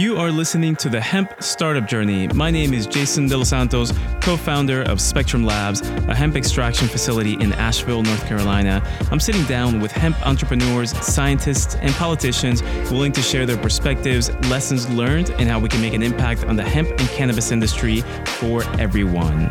[0.00, 2.26] You are listening to the Hemp Startup Journey.
[2.28, 3.92] My name is Jason De Los Santos,
[4.22, 8.82] co founder of Spectrum Labs, a hemp extraction facility in Asheville, North Carolina.
[9.10, 14.88] I'm sitting down with hemp entrepreneurs, scientists, and politicians willing to share their perspectives, lessons
[14.88, 18.64] learned, and how we can make an impact on the hemp and cannabis industry for
[18.80, 19.50] everyone.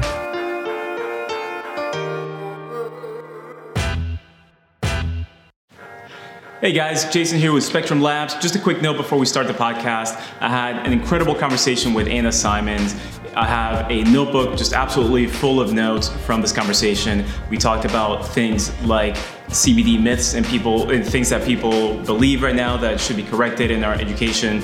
[6.62, 8.36] Hey guys, Jason here with Spectrum Labs.
[8.36, 10.22] Just a quick note before we start the podcast.
[10.42, 12.98] I had an incredible conversation with Anna Symonds.
[13.34, 17.24] I have a notebook just absolutely full of notes from this conversation.
[17.50, 19.16] We talked about things like
[19.48, 23.72] CBD myths and people and things that people believe right now that should be corrected
[23.72, 24.62] in our education.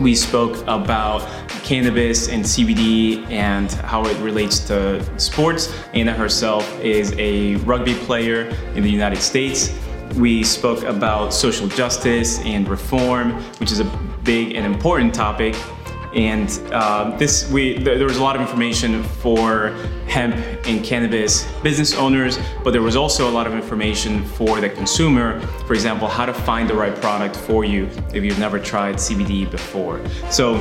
[0.00, 1.28] We spoke about
[1.64, 5.74] cannabis and CBD and how it relates to sports.
[5.92, 8.42] Anna herself is a rugby player
[8.76, 9.76] in the United States
[10.16, 13.84] we spoke about social justice and reform, which is a
[14.24, 15.54] big and important topic.
[16.14, 19.70] And uh, this, we there was a lot of information for
[20.06, 20.34] hemp
[20.66, 25.40] and cannabis business owners, but there was also a lot of information for the consumer.
[25.66, 29.50] For example, how to find the right product for you if you've never tried CBD
[29.50, 30.00] before.
[30.30, 30.54] So,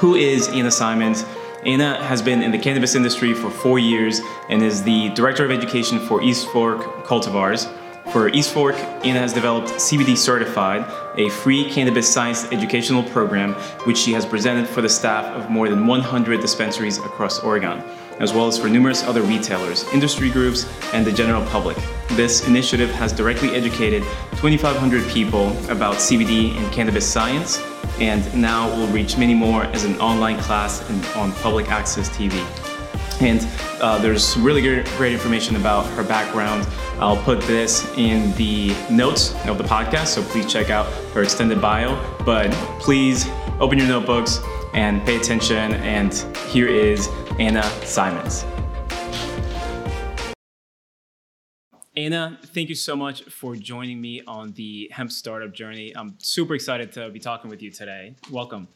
[0.00, 1.24] who is Anna Symonds?
[1.64, 5.52] Anna has been in the cannabis industry for four years and is the director of
[5.52, 7.72] education for East Fork Cultivars.
[8.12, 8.74] For East Fork,
[9.06, 10.84] Anna has developed CBD Certified,
[11.16, 13.54] a free cannabis science educational program
[13.86, 17.82] which she has presented for the staff of more than 100 dispensaries across Oregon,
[18.20, 21.78] as well as for numerous other retailers, industry groups, and the general public.
[22.10, 24.02] This initiative has directly educated
[24.32, 27.62] 2,500 people about CBD and cannabis science,
[27.98, 32.71] and now will reach many more as an online class and on public access TV.
[33.20, 33.46] And
[33.80, 36.66] uh, there's really great, great information about her background
[37.02, 41.60] I'll put this in the notes of the podcast, so please check out her extended
[41.60, 42.00] bio.
[42.24, 44.38] But please open your notebooks
[44.72, 45.74] and pay attention.
[45.74, 46.14] And
[46.46, 47.08] here is
[47.40, 48.46] Anna Symonds.
[51.96, 55.92] Anna, thank you so much for joining me on the hemp startup journey.
[55.96, 58.14] I'm super excited to be talking with you today.
[58.30, 58.68] Welcome.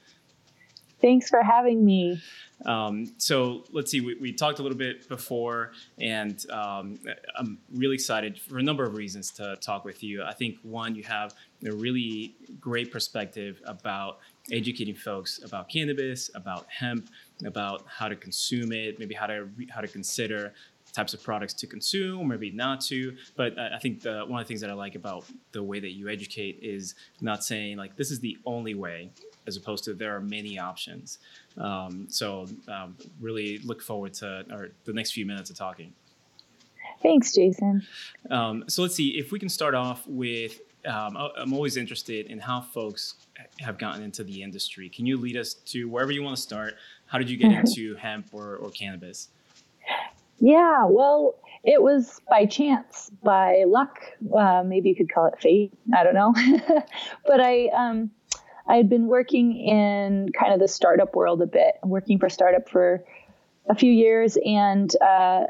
[1.01, 2.21] Thanks for having me.
[2.65, 6.99] Um, so let's see, we, we, talked a little bit before, and um,
[7.39, 10.23] I'm really excited for a number of reasons to talk with you.
[10.23, 11.35] I think one, you have
[11.67, 14.21] a really great perspective about
[14.51, 17.11] educating folks about cannabis, about hemp,
[17.45, 20.55] about how to consume it, maybe how to how to consider
[20.93, 23.15] types of products to consume, maybe not to.
[23.37, 25.93] But I think the, one of the things that I like about the way that
[25.93, 29.11] you educate is not saying like this is the only way,
[29.47, 31.19] as opposed to there are many options.
[31.57, 35.93] Um, so um, really look forward to our, the next few minutes of talking.
[37.03, 37.87] Thanks, Jason.
[38.31, 40.61] Um, so let's see if we can start off with.
[40.87, 43.15] Um, I'm always interested in how folks
[43.59, 44.89] have gotten into the industry.
[44.89, 46.75] Can you lead us to wherever you want to start?
[47.07, 49.29] How did you get into hemp or, or cannabis?
[50.39, 51.35] Yeah, well,
[51.65, 53.99] it was by chance, by luck.
[54.33, 55.73] Uh, maybe you could call it fate.
[55.95, 56.35] I don't know.
[57.27, 58.11] but I, um,
[58.69, 62.69] I had been working in kind of the startup world a bit, working for startup
[62.69, 63.05] for
[63.69, 65.47] a few years, and uh,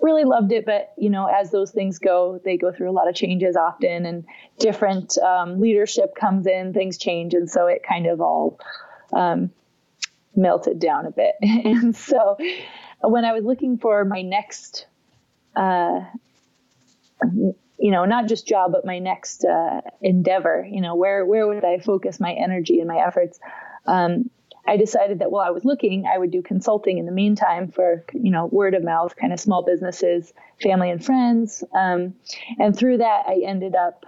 [0.00, 0.66] really loved it.
[0.66, 4.06] But you know, as those things go, they go through a lot of changes often,
[4.06, 4.24] and
[4.58, 8.58] different um, leadership comes in, things change, and so it kind of all
[9.12, 9.50] um,
[10.34, 11.34] melted down a bit.
[11.42, 12.36] and so,
[13.02, 14.86] when I was looking for my next
[15.54, 16.00] uh,
[17.78, 20.66] you know, not just job, but my next uh, endeavor.
[20.68, 23.38] You know, where where would I focus my energy and my efforts?
[23.86, 24.30] Um,
[24.66, 28.04] I decided that while I was looking, I would do consulting in the meantime for
[28.12, 32.14] you know word of mouth, kind of small businesses, family and friends, um,
[32.58, 34.04] and through that, I ended up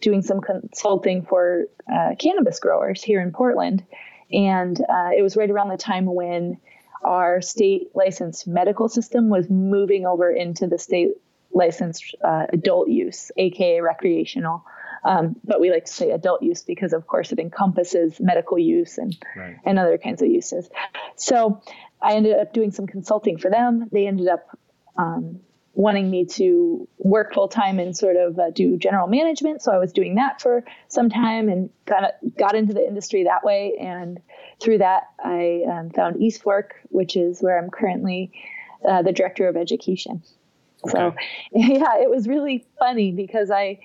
[0.00, 3.84] doing some consulting for uh, cannabis growers here in Portland,
[4.30, 6.58] and uh, it was right around the time when
[7.02, 11.12] our state licensed medical system was moving over into the state
[11.52, 14.64] licensed uh, adult use, aka recreational.
[15.04, 18.98] Um, but we like to say adult use because, of course, it encompasses medical use
[18.98, 19.56] and right.
[19.64, 20.68] and other kinds of uses.
[21.16, 21.62] So
[22.02, 23.88] I ended up doing some consulting for them.
[23.92, 24.58] They ended up
[24.96, 25.40] um,
[25.78, 29.62] wanting me to work full time and sort of uh, do general management.
[29.62, 33.44] So I was doing that for some time and of got into the industry that
[33.44, 33.74] way.
[33.80, 34.18] And
[34.60, 38.32] through that, I um, found East Fork, which is where I'm currently
[38.88, 40.22] uh, the director of education.
[40.86, 40.92] Okay.
[40.92, 41.14] So,
[41.52, 43.80] yeah, it was really funny because I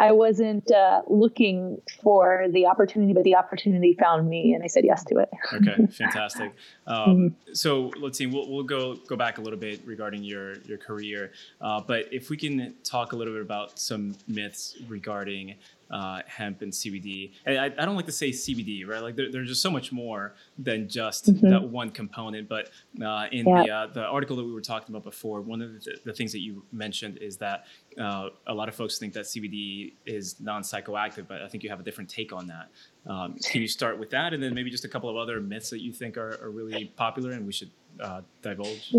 [0.00, 4.84] I wasn't uh, looking for the opportunity, but the opportunity found me, and I said
[4.84, 5.28] yes to it.
[5.52, 6.54] okay, fantastic.
[6.86, 7.52] Um, mm-hmm.
[7.52, 8.26] So let's see.
[8.26, 12.30] We'll, we'll go go back a little bit regarding your your career, uh, but if
[12.30, 15.56] we can talk a little bit about some myths regarding
[15.90, 17.32] uh, hemp and CBD.
[17.46, 19.02] And I, I, don't like to say CBD, right?
[19.02, 21.50] Like there, there's just so much more than just mm-hmm.
[21.50, 22.48] that one component.
[22.48, 22.70] But
[23.04, 23.62] uh, in yeah.
[23.62, 26.32] the uh, the article that we were talking about before, one of the, the things
[26.32, 27.64] that you mentioned is that
[27.98, 31.80] uh, a lot of folks think that CBD is non-psychoactive, but I think you have
[31.80, 32.70] a different take on that.
[33.06, 35.70] Um, can you start with that, and then maybe just a couple of other myths
[35.70, 37.70] that you think are, are really popular and we should
[38.00, 38.94] uh, divulge?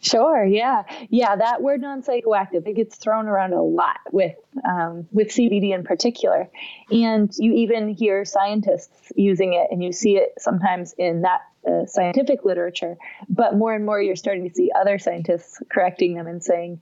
[0.00, 0.44] Sure.
[0.44, 0.82] Yeah.
[1.10, 1.36] Yeah.
[1.36, 4.36] That word non-psychoactive, it gets thrown around a lot with,
[4.68, 6.48] um, with CBD in particular.
[6.90, 11.86] And you even hear scientists using it and you see it sometimes in that uh,
[11.86, 12.96] scientific literature,
[13.28, 16.80] but more and more you're starting to see other scientists correcting them and saying,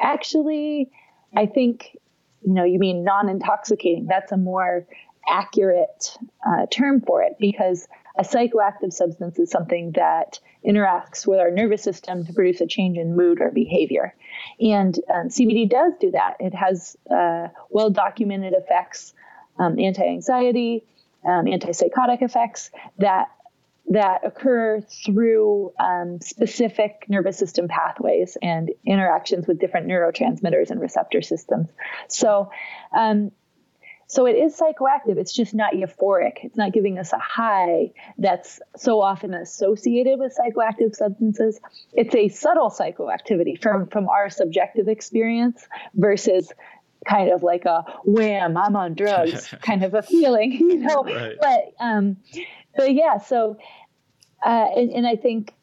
[0.00, 0.90] actually,
[1.36, 1.96] I think,
[2.42, 4.06] you know, you mean non-intoxicating.
[4.06, 4.86] That's a more
[5.28, 6.16] accurate
[6.46, 7.86] uh, term for it because
[8.16, 12.98] a psychoactive substance is something that interacts with our nervous system to produce a change
[12.98, 14.14] in mood or behavior.
[14.60, 16.36] And um, CBD does do that.
[16.40, 19.14] It has uh, well documented effects,
[19.58, 20.84] um, anti anxiety,
[21.24, 23.28] um, antipsychotic effects that
[23.88, 31.20] that occur through um, specific nervous system pathways and interactions with different neurotransmitters and receptor
[31.20, 31.68] systems.
[32.08, 32.50] So,
[32.96, 33.32] um,
[34.12, 35.16] so it is psychoactive.
[35.16, 36.40] It's just not euphoric.
[36.42, 41.58] It's not giving us a high that's so often associated with psychoactive substances.
[41.94, 46.52] It's a subtle psychoactivity from, from our subjective experience versus
[47.08, 51.04] kind of like a wham, I'm on drugs kind of a feeling, you know.
[51.04, 51.36] Right.
[51.40, 52.18] But um,
[52.76, 53.56] but yeah, so
[54.44, 55.54] uh, and, and I think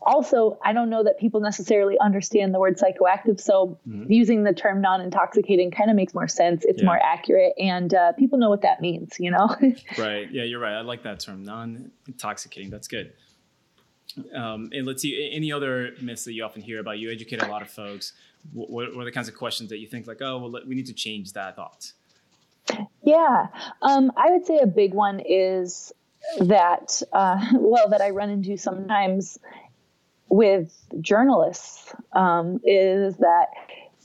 [0.00, 3.40] also, I don't know that people necessarily understand the word psychoactive.
[3.40, 4.10] So mm-hmm.
[4.10, 6.64] using the term non-intoxicating kind of makes more sense.
[6.64, 6.86] It's yeah.
[6.86, 9.16] more accurate, and uh, people know what that means.
[9.18, 9.54] You know.
[9.98, 10.30] right.
[10.30, 10.74] Yeah, you're right.
[10.74, 12.70] I like that term, non-intoxicating.
[12.70, 13.12] That's good.
[14.34, 16.98] Um, and let's see, any other myths that you often hear about?
[16.98, 18.12] You educate a lot of folks.
[18.52, 20.86] What, what are the kinds of questions that you think like, oh, well, we need
[20.86, 21.92] to change that thought?
[23.02, 23.48] Yeah,
[23.82, 25.92] um, I would say a big one is
[26.38, 29.38] that uh, well that I run into sometimes
[30.34, 33.46] with journalists um, is that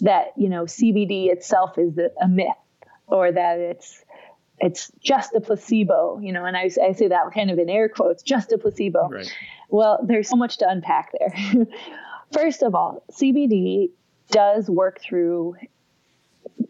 [0.02, 2.48] that you know CBD itself is a myth
[3.08, 4.04] or that it's
[4.60, 7.90] it's just a placebo, you know, and I, I say that kind of in air
[7.90, 9.08] quotes, just a placebo.
[9.08, 9.34] Right.
[9.70, 11.66] Well, there's so much to unpack there.
[12.34, 13.90] First of all, CBD
[14.30, 15.56] does work through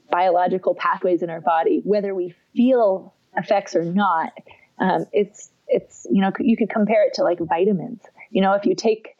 [0.10, 4.32] biological pathways in our body, whether we feel effects or not.
[4.78, 8.02] Um, it's it's you know you could compare it to like vitamins.
[8.30, 9.16] You know, if you take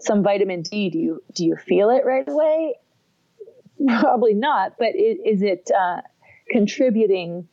[0.00, 2.74] some vitamin D, do you do you feel it right away?
[4.00, 6.02] Probably not, but it, is it uh,
[6.50, 7.48] contributing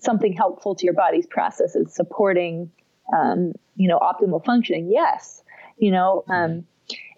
[0.00, 2.70] something helpful to your body's processes, supporting
[3.16, 4.90] um, you know optimal functioning?
[4.90, 5.42] Yes,
[5.78, 6.24] you know.
[6.28, 6.66] Um,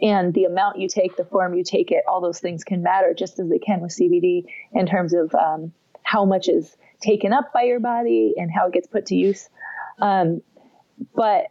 [0.00, 3.14] and the amount you take, the form you take it, all those things can matter
[3.14, 5.72] just as they can with CBD in terms of um,
[6.02, 9.48] how much is taken up by your body and how it gets put to use.
[10.00, 10.42] Um,
[11.14, 11.46] but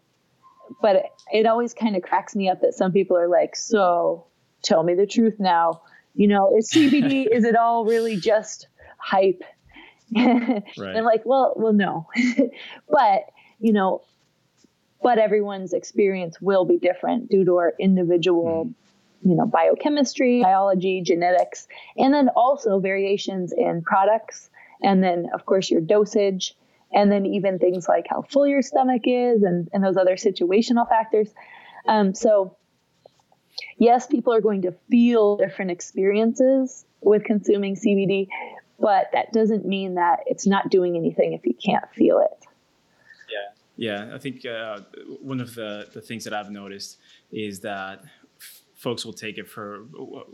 [0.82, 4.26] but it always kind of cracks me up that some people are like, so
[4.62, 5.82] tell me the truth now.
[6.16, 8.68] You know, is CBD, is it all really just
[8.98, 9.44] hype?
[10.16, 10.62] right.
[10.78, 12.08] And I'm like, well, well, no.
[12.90, 14.04] but, you know,
[15.02, 19.30] but everyone's experience will be different due to our individual, mm.
[19.30, 21.68] you know, biochemistry, biology, genetics,
[21.98, 24.50] and then also variations in products.
[24.82, 26.56] And then, of course, your dosage
[26.94, 30.88] and then even things like how full your stomach is and, and those other situational
[30.88, 31.30] factors.
[31.88, 32.56] Um, so,
[33.78, 38.28] yes, people are going to feel different experiences with consuming CBD,
[38.80, 42.46] but that doesn't mean that it's not doing anything if you can't feel it.
[43.78, 44.16] Yeah, yeah.
[44.16, 44.82] I think uh,
[45.22, 46.98] one of the, the things that I've noticed
[47.32, 48.04] is that
[48.84, 49.86] folks will take it for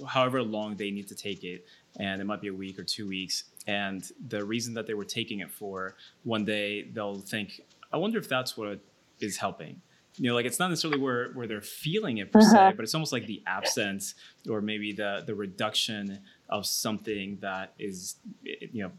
[0.08, 1.68] however long they need to take it
[2.00, 5.06] and it might be a week or two weeks and the reason that they were
[5.06, 7.62] taking it for one day they'll think
[7.94, 8.80] i wonder if that's what
[9.20, 9.82] is helping
[10.18, 12.72] you know like it's not necessarily where, where they're feeling it per uh-huh.
[12.72, 14.16] se but it's almost like the absence
[14.50, 18.92] or maybe the the reduction of something that is you know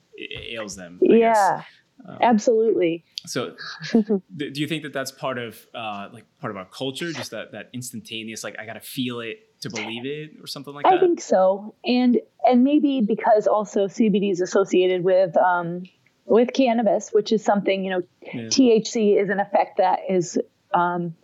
[0.57, 1.65] ails them I yeah guess.
[2.07, 3.05] Um, Absolutely.
[3.27, 3.55] So,
[3.93, 7.53] do you think that that's part of uh, like part of our culture, just that
[7.53, 10.91] that instantaneous, like I got to feel it to believe it, or something like I
[10.91, 10.97] that?
[10.97, 15.83] I think so, and and maybe because also CBD is associated with um,
[16.25, 18.43] with cannabis, which is something you know, yeah.
[18.45, 20.39] THC is an effect that is
[20.73, 21.15] um,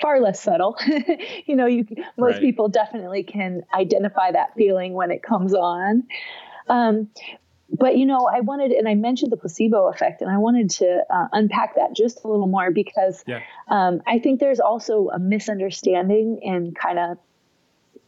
[0.00, 0.76] far less subtle.
[1.46, 1.86] you know, you
[2.16, 2.40] most right.
[2.40, 6.04] people definitely can identify that feeling when it comes on.
[6.68, 7.08] Um,
[7.72, 11.04] but you know, I wanted, and I mentioned the placebo effect, and I wanted to
[11.08, 13.40] uh, unpack that just a little more because yeah.
[13.68, 17.18] um, I think there's also a misunderstanding in kind of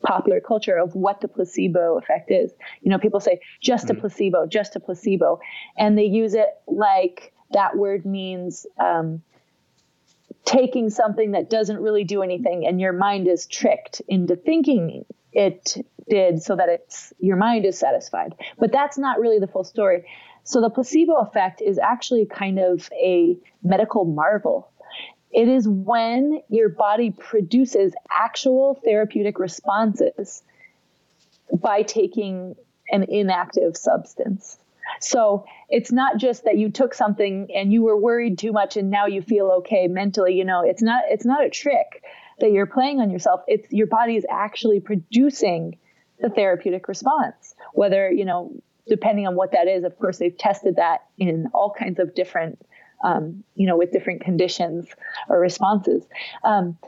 [0.04, 2.52] popular culture of what the placebo effect is.
[2.82, 3.96] You know, people say just mm-hmm.
[3.96, 5.40] a placebo, just a placebo,
[5.78, 9.22] and they use it like that word means um,
[10.44, 15.76] taking something that doesn't really do anything, and your mind is tricked into thinking it
[16.08, 18.34] did so that it's your mind is satisfied.
[18.58, 20.04] But that's not really the full story.
[20.44, 24.70] So the placebo effect is actually kind of a medical marvel.
[25.32, 30.42] It is when your body produces actual therapeutic responses
[31.52, 32.54] by taking
[32.90, 34.58] an inactive substance.
[35.00, 38.90] So it's not just that you took something and you were worried too much and
[38.90, 42.02] now you feel okay mentally, you know, it's not it's not a trick
[42.40, 43.40] that you're playing on yourself.
[43.46, 45.78] It's your body is actually producing
[46.20, 47.54] the therapeutic response.
[47.72, 48.52] Whether, you know,
[48.88, 52.60] depending on what that is, of course, they've tested that in all kinds of different,
[53.02, 54.86] um, you know, with different conditions
[55.28, 56.04] or responses.
[56.42, 56.78] Um,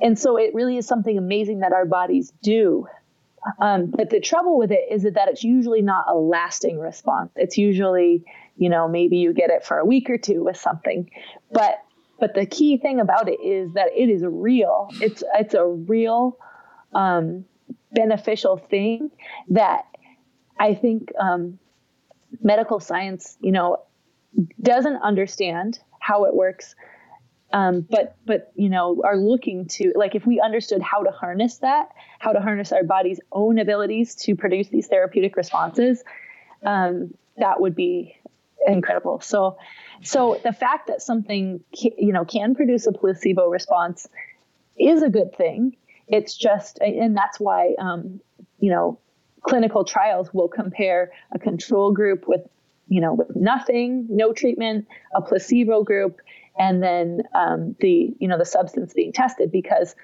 [0.00, 2.86] and so it really is something amazing that our bodies do.
[3.58, 7.30] Um, but the trouble with it is that it's usually not a lasting response.
[7.36, 8.24] It's usually,
[8.56, 11.10] you know, maybe you get it for a week or two with something.
[11.50, 11.82] But
[12.20, 14.88] but the key thing about it is that it is real.
[15.00, 16.36] It's it's a real
[16.94, 17.44] um,
[17.92, 19.10] beneficial thing
[19.48, 19.86] that
[20.58, 21.58] I think um,
[22.42, 23.78] medical science, you know,
[24.60, 26.74] doesn't understand how it works.
[27.52, 31.58] Um, but but you know are looking to like if we understood how to harness
[31.58, 31.88] that
[32.20, 36.04] how to harness our body's own abilities to produce these therapeutic responses
[36.64, 38.14] um, that would be
[38.68, 39.56] incredible so
[40.02, 44.08] so the fact that something you know can produce a placebo response
[44.78, 45.76] is a good thing.
[46.08, 48.20] It's just, and that's why um,
[48.58, 48.98] you know
[49.42, 52.42] clinical trials will compare a control group with
[52.88, 56.20] you know with nothing, no treatment, a placebo group,
[56.58, 59.94] and then um, the you know the substance being tested because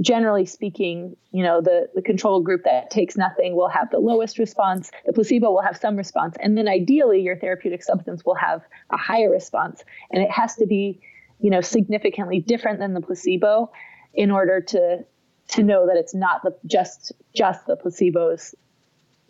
[0.00, 4.38] generally speaking, you know, the, the control group that takes nothing will have the lowest
[4.38, 4.90] response.
[5.06, 6.36] The placebo will have some response.
[6.40, 9.84] And then ideally, your therapeutic substance will have a higher response.
[10.10, 11.00] And it has to be,
[11.40, 13.70] you know, significantly different than the placebo
[14.14, 15.04] in order to
[15.46, 18.54] to know that it's not the just just the placebo's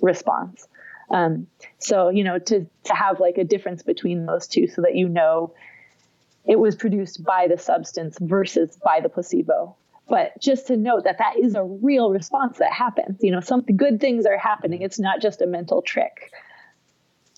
[0.01, 0.69] response.
[1.11, 4.95] Um, so, you know, to to have like a difference between those two so that
[4.95, 5.53] you know
[6.47, 9.77] it was produced by the substance versus by the placebo
[10.09, 13.63] but just to note that that is a real response that happens you know some
[13.63, 14.83] good things are happening.
[14.83, 16.31] It's not just a mental trick.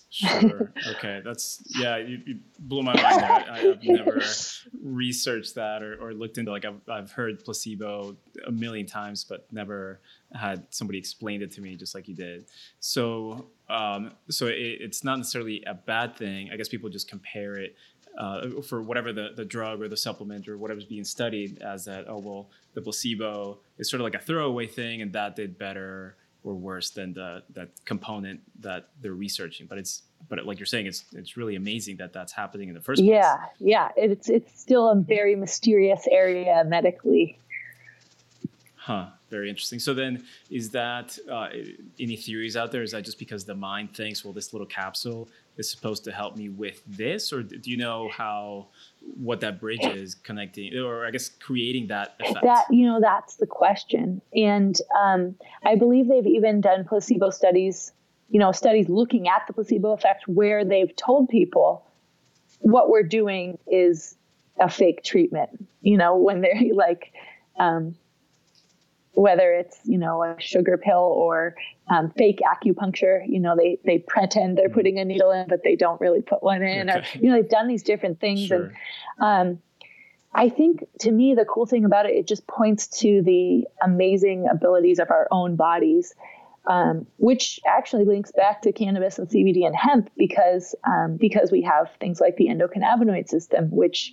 [0.08, 0.72] Sure.
[0.96, 1.20] Okay.
[1.24, 3.44] That's yeah you, you blew my mind there.
[3.50, 4.22] I, have never
[4.82, 9.46] researched that or, or looked into like I've, I've heard placebo a million times but
[9.52, 10.00] never
[10.32, 12.46] had somebody explained it to me just like you did.
[12.80, 16.50] So um, so it, it's not necessarily a bad thing.
[16.52, 17.76] I guess people just compare it
[18.18, 22.06] uh, for whatever the, the drug or the supplement or whatever's being studied as that
[22.08, 26.16] oh well the placebo is sort of like a throwaway thing and that did better
[26.46, 29.66] or worse than the that component that they're researching.
[29.66, 32.80] But it's but like you're saying it's it's really amazing that that's happening in the
[32.80, 33.10] first place.
[33.10, 33.88] Yeah yeah.
[33.96, 37.38] It's it's still a very mysterious area medically.
[38.76, 39.08] Huh.
[39.28, 39.80] Very interesting.
[39.80, 41.48] So then is that uh,
[41.98, 42.84] any theories out there?
[42.84, 46.36] Is that just because the mind thinks well this little capsule is supposed to help
[46.36, 47.32] me with this?
[47.32, 48.68] Or do you know how
[49.16, 52.42] what that bridge is connecting or i guess creating that effect?
[52.42, 54.20] that you know that's the question.
[54.34, 55.34] And um,
[55.64, 57.92] i believe they've even done placebo studies
[58.28, 61.86] you know studies looking at the placebo effect where they've told people
[62.58, 64.16] what we're doing is
[64.58, 67.12] a fake treatment you know when they're like
[67.58, 67.94] um,
[69.16, 71.56] whether it's you know a sugar pill or
[71.88, 74.74] um, fake acupuncture you know they they pretend they're mm-hmm.
[74.74, 76.98] putting a needle in but they don't really put one in okay.
[76.98, 78.72] or you know they've done these different things sure.
[79.18, 79.58] and um,
[80.34, 84.46] i think to me the cool thing about it it just points to the amazing
[84.50, 86.14] abilities of our own bodies
[86.66, 91.62] um, which actually links back to cannabis and CBD and hemp because um, because we
[91.62, 94.12] have things like the endocannabinoid system, which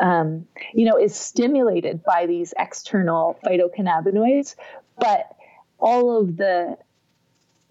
[0.00, 4.56] um, you know, is stimulated by these external phytocannabinoids,
[4.98, 5.34] but
[5.78, 6.76] all of the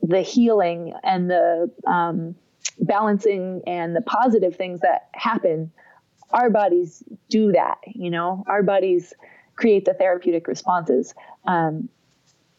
[0.01, 2.35] the healing and the um,
[2.79, 5.71] balancing and the positive things that happen,
[6.31, 7.77] our bodies do that.
[7.87, 9.13] You know, our bodies
[9.55, 11.13] create the therapeutic responses.
[11.45, 11.89] Um,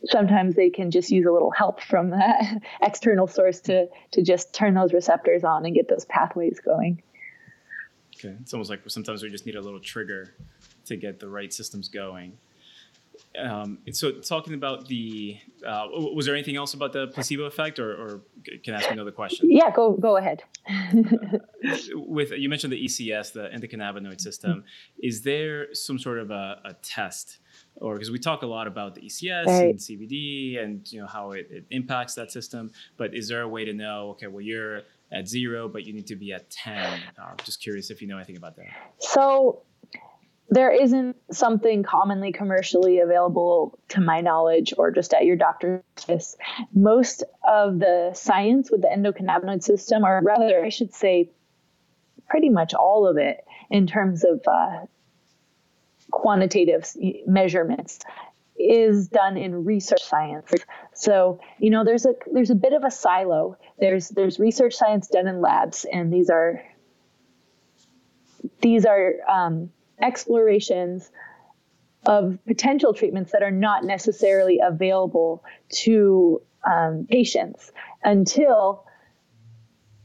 [0.05, 4.55] sometimes they can just use a little help from that external source to to just
[4.55, 7.03] turn those receptors on and get those pathways going.
[8.19, 10.35] Okay, it's almost like sometimes we just need a little trigger
[10.87, 12.39] to get the right systems going.
[13.39, 17.93] um, so talking about the, uh, was there anything else about the placebo effect, or,
[17.93, 18.21] or
[18.63, 19.51] can I ask another question?
[19.51, 20.43] Yeah, go go ahead.
[21.95, 24.65] With you mentioned the ECS, the endocannabinoid system,
[25.03, 27.39] is there some sort of a, a test,
[27.77, 29.71] or because we talk a lot about the ECS right.
[29.71, 33.49] and CBD and you know how it, it impacts that system, but is there a
[33.49, 34.11] way to know?
[34.11, 34.83] Okay, well you're
[35.13, 37.01] at zero, but you need to be at ten.
[37.21, 38.67] Uh, just curious if you know anything about that.
[38.99, 39.63] So
[40.49, 46.37] there isn't something commonly commercially available to my knowledge or just at your doctor's office.
[46.73, 51.31] Most of the science with the endocannabinoid system, or rather, I should say,
[52.29, 54.87] pretty much all of it in terms of uh,
[56.11, 56.89] quantitative
[57.27, 58.01] measurements
[58.59, 60.51] is done in research science.
[60.97, 63.59] So, you know, there's a there's a bit of a silo.
[63.79, 66.63] There's there's research science done in labs, and these are
[68.63, 71.11] these are um, explorations
[72.07, 77.73] of potential treatments that are not necessarily available to um, patients
[78.03, 78.85] until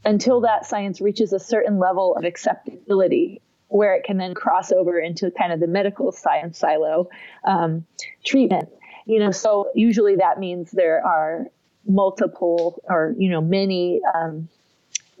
[0.04, 4.98] until that science reaches a certain level of acceptability where it can then cross over
[4.98, 7.08] into kind of the medical science silo
[7.44, 7.86] um,
[8.24, 8.68] treatment
[9.06, 11.46] you know so usually that means there are
[11.86, 14.48] multiple or you know many um,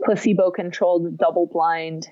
[0.04, 2.08] placebo controlled double blind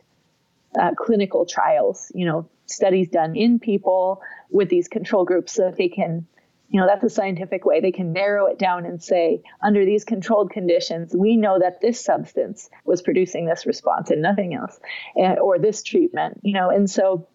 [0.79, 5.77] uh, clinical trials, you know, studies done in people with these control groups so that
[5.77, 6.27] they can,
[6.69, 7.81] you know, that's a scientific way.
[7.81, 12.03] They can narrow it down and say, under these controlled conditions, we know that this
[12.03, 14.79] substance was producing this response and nothing else,
[15.17, 17.27] and, or this treatment, you know, and so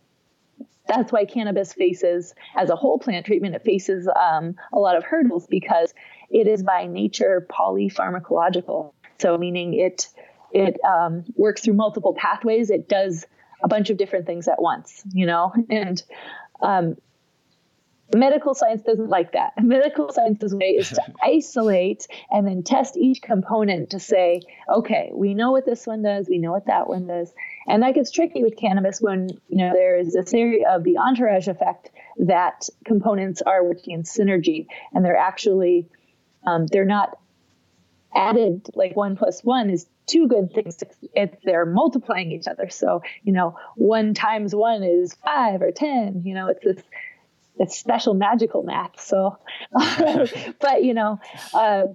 [0.87, 5.03] that's why cannabis faces, as a whole plant treatment, it faces um, a lot of
[5.03, 5.93] hurdles because
[6.29, 8.93] it is by nature polypharmacological.
[9.19, 10.07] So, meaning it
[10.51, 12.69] it um, works through multiple pathways.
[12.69, 13.25] It does
[13.61, 16.01] a bunch of different things at once, you know, and
[16.61, 16.95] um,
[18.13, 19.53] medical science doesn't like that.
[19.61, 25.33] Medical science's way is to isolate and then test each component to say, okay, we
[25.33, 27.33] know what this one does, we know what that one does.
[27.67, 30.97] And that gets tricky with cannabis when, you know, there is a theory of the
[30.97, 35.89] entourage effect that components are working in synergy and they're actually
[36.45, 37.17] um, they're not
[38.15, 40.77] added like one plus one is two good things
[41.13, 42.69] if they're multiplying each other.
[42.69, 46.83] So, you know, one times one is five or 10, you know, it's this,
[47.57, 48.99] it's special magical math.
[48.99, 49.37] So,
[49.71, 51.19] but, you know,
[51.53, 51.85] uh,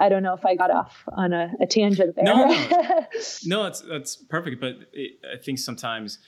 [0.00, 2.24] I don't know if I got off on a, a tangent there.
[2.24, 3.06] No, no,
[3.44, 4.60] no, that's, that's perfect.
[4.60, 6.18] But it, I think sometimes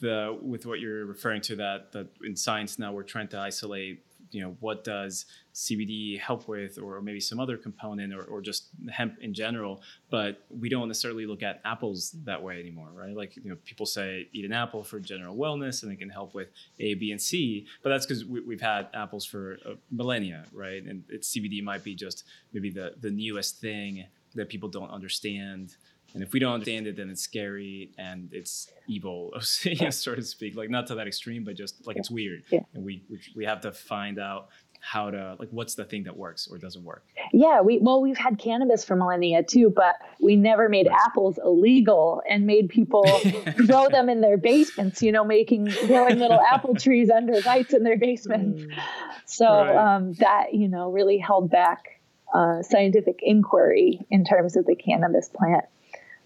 [0.00, 4.02] the, with what you're referring to that, that in science now we're trying to isolate
[4.30, 8.68] you know what does CBD help with, or maybe some other component, or, or just
[8.90, 9.82] hemp in general.
[10.10, 13.14] But we don't necessarily look at apples that way anymore, right?
[13.14, 16.34] Like you know, people say eat an apple for general wellness, and it can help
[16.34, 16.48] with
[16.80, 17.66] A, B, and C.
[17.82, 20.82] But that's because we, have had apples for uh, millennia, right?
[20.82, 25.76] And it's CBD might be just maybe the the newest thing that people don't understand.
[26.14, 30.56] And if we don't understand it, then it's scary and it's evil, so to speak.
[30.56, 32.44] Like not to that extreme, but just like it's weird.
[32.50, 32.60] Yeah.
[32.74, 34.48] And we, we we have to find out
[34.80, 37.04] how to like what's the thing that works or doesn't work.
[37.32, 42.22] Yeah, we well we've had cannabis for millennia too, but we never made apples illegal
[42.28, 43.04] and made people
[43.66, 45.02] grow them in their basements.
[45.02, 48.62] You know, making growing little apple trees under lights in their basements.
[48.62, 48.80] Mm.
[49.26, 49.96] So right.
[49.96, 52.00] um, that you know really held back
[52.32, 55.64] uh, scientific inquiry in terms of the cannabis plant.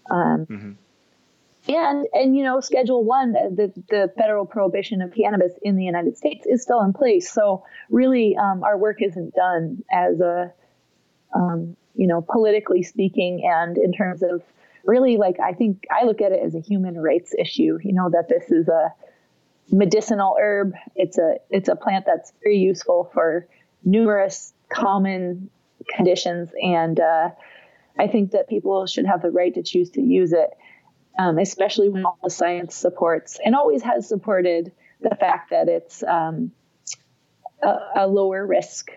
[0.09, 0.71] Um, mm-hmm.
[1.69, 6.17] And and you know, Schedule One, the the federal prohibition of cannabis in the United
[6.17, 7.31] States is still in place.
[7.31, 10.51] So really, um, our work isn't done as a,
[11.33, 14.43] um, you know, politically speaking, and in terms of
[14.83, 17.79] really, like I think I look at it as a human rights issue.
[17.81, 18.93] You know, that this is a
[19.71, 20.73] medicinal herb.
[20.97, 23.47] It's a it's a plant that's very useful for
[23.85, 25.49] numerous common
[25.95, 26.99] conditions and.
[26.99, 27.29] Uh,
[27.97, 30.49] I think that people should have the right to choose to use it,
[31.17, 36.01] um, especially when all the science supports and always has supported the fact that it's
[36.03, 36.51] um,
[37.61, 38.89] a, a, lower risk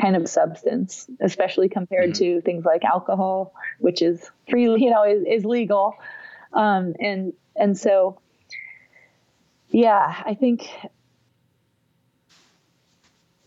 [0.00, 2.24] kind of substance, especially compared mm-hmm.
[2.36, 5.94] to things like alcohol, which is free, you know, is, is legal.
[6.52, 8.18] Um, and, and so,
[9.70, 10.68] yeah, I think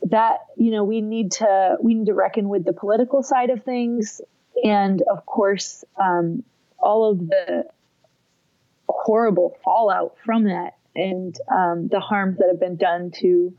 [0.03, 3.63] that, you know, we need to, we need to reckon with the political side of
[3.63, 4.21] things
[4.63, 6.43] and of course, um,
[6.79, 7.65] all of the
[8.87, 13.53] horrible fallout from that and um, the harms that have been done to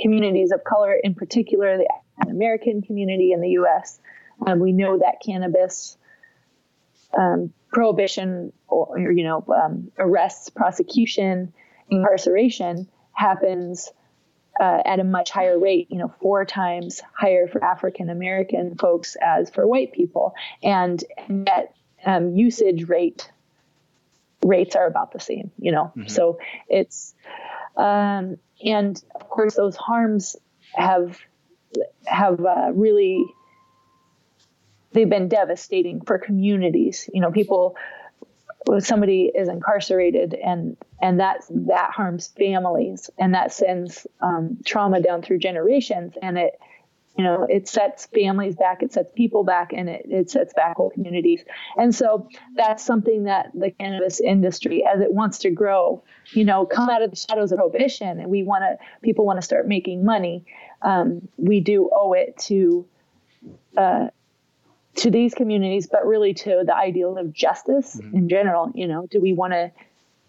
[0.00, 1.88] communities of color, in particular the
[2.18, 3.98] African American community in the U.S.
[4.46, 5.96] Um, we know that cannabis
[7.16, 11.52] um, prohibition or, you know um, arrests, prosecution,
[11.90, 13.92] incarceration happens
[14.60, 19.16] uh, at a much higher rate, you know, four times higher for African American folks
[19.20, 23.30] as for white people, and net um, usage rate
[24.44, 25.92] rates are about the same, you know.
[25.96, 26.08] Mm-hmm.
[26.08, 26.38] So
[26.68, 27.14] it's
[27.76, 30.36] um, and of course those harms
[30.74, 31.18] have
[32.04, 33.24] have uh, really
[34.92, 37.08] they've been devastating for communities.
[37.12, 37.76] You know, people
[38.80, 45.22] somebody is incarcerated and and that that harms families and that sends um, trauma down
[45.22, 46.14] through generations.
[46.20, 46.58] And it
[47.16, 50.76] you know it sets families back it sets people back and it, it sets back
[50.76, 51.42] whole communities.
[51.76, 56.64] And so that's something that the cannabis industry as it wants to grow you know
[56.66, 59.66] come out of the shadows of prohibition and we want to people want to start
[59.66, 60.44] making money
[60.82, 62.86] um, we do owe it to
[63.76, 64.08] uh,
[64.96, 68.16] to these communities, but really to the ideal of justice mm-hmm.
[68.16, 68.70] in general.
[68.74, 69.72] You know, do we want to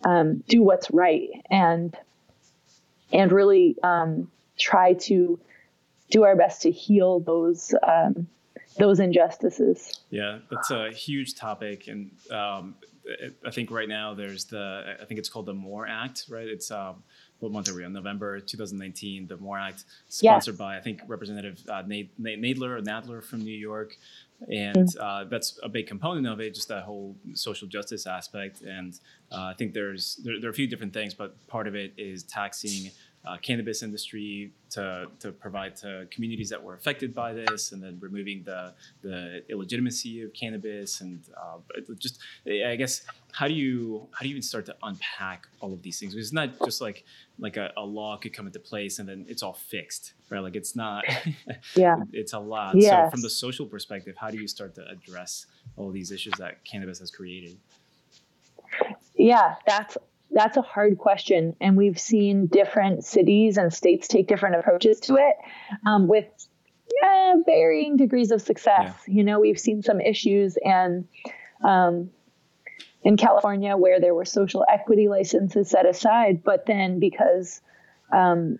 [0.06, 1.95] um, do what's right and
[3.12, 5.39] and really um, try to
[6.10, 8.28] do our best to heal those um,
[8.78, 9.99] those injustices?
[10.10, 12.76] Yeah, that's a huge topic, and um,
[13.45, 16.47] I think right now there's the I think it's called the MORE Act, right?
[16.47, 17.04] It's um,
[17.39, 17.93] what month are we on?
[17.93, 19.28] November 2019.
[19.28, 23.56] The MORE Act, sponsored by I think Representative uh, Nate Nadler or Nadler from New
[23.56, 23.97] York,
[24.51, 24.95] and mm.
[24.99, 28.99] uh, that's a big component of it just that whole social justice aspect and
[29.32, 31.93] uh, i think there's there, there, are a few different things but part of it
[31.97, 32.91] is taxing
[33.25, 37.97] uh, cannabis industry to, to provide to communities that were affected by this, and then
[38.01, 41.57] removing the the illegitimacy of cannabis, and uh,
[41.97, 45.81] just I guess how do you how do you even start to unpack all of
[45.81, 46.13] these things?
[46.13, 47.05] Because it's not just like
[47.39, 50.39] like a, a, law could come into place and then it's all fixed, right?
[50.39, 51.03] Like it's not.
[51.75, 51.95] yeah.
[52.12, 52.75] it's a lot.
[52.75, 53.07] Yes.
[53.07, 56.63] So from the social perspective, how do you start to address all these issues that
[56.63, 57.57] cannabis has created?
[59.15, 59.97] Yeah, that's
[60.34, 61.56] that's a hard question.
[61.62, 65.36] And we've seen different cities and states take different approaches to it
[65.86, 66.26] um, with
[67.02, 68.96] yeah, varying degrees of success.
[69.08, 69.13] Yeah.
[69.13, 71.08] You know, we've seen some issues and
[71.63, 72.10] um,
[73.04, 77.62] in California where there were social equity licenses set aside, but then because
[78.13, 78.60] um,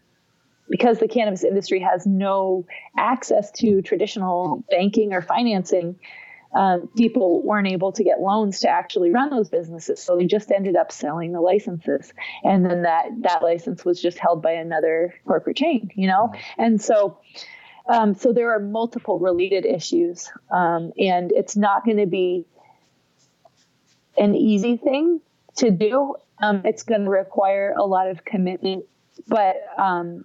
[0.70, 2.66] because the cannabis industry has no
[2.98, 6.00] access to traditional banking or financing,
[6.56, 10.52] um, people weren't able to get loans to actually run those businesses, so they just
[10.52, 12.14] ended up selling the licenses,
[12.44, 16.82] and then that that license was just held by another corporate chain, you know, and
[16.82, 17.18] so.
[17.86, 22.46] Um, so there are multiple related issues, um, and it's not going to be
[24.18, 25.20] an easy thing
[25.58, 26.16] to do.
[26.42, 28.86] Um, it's going to require a lot of commitment,
[29.28, 30.24] but um,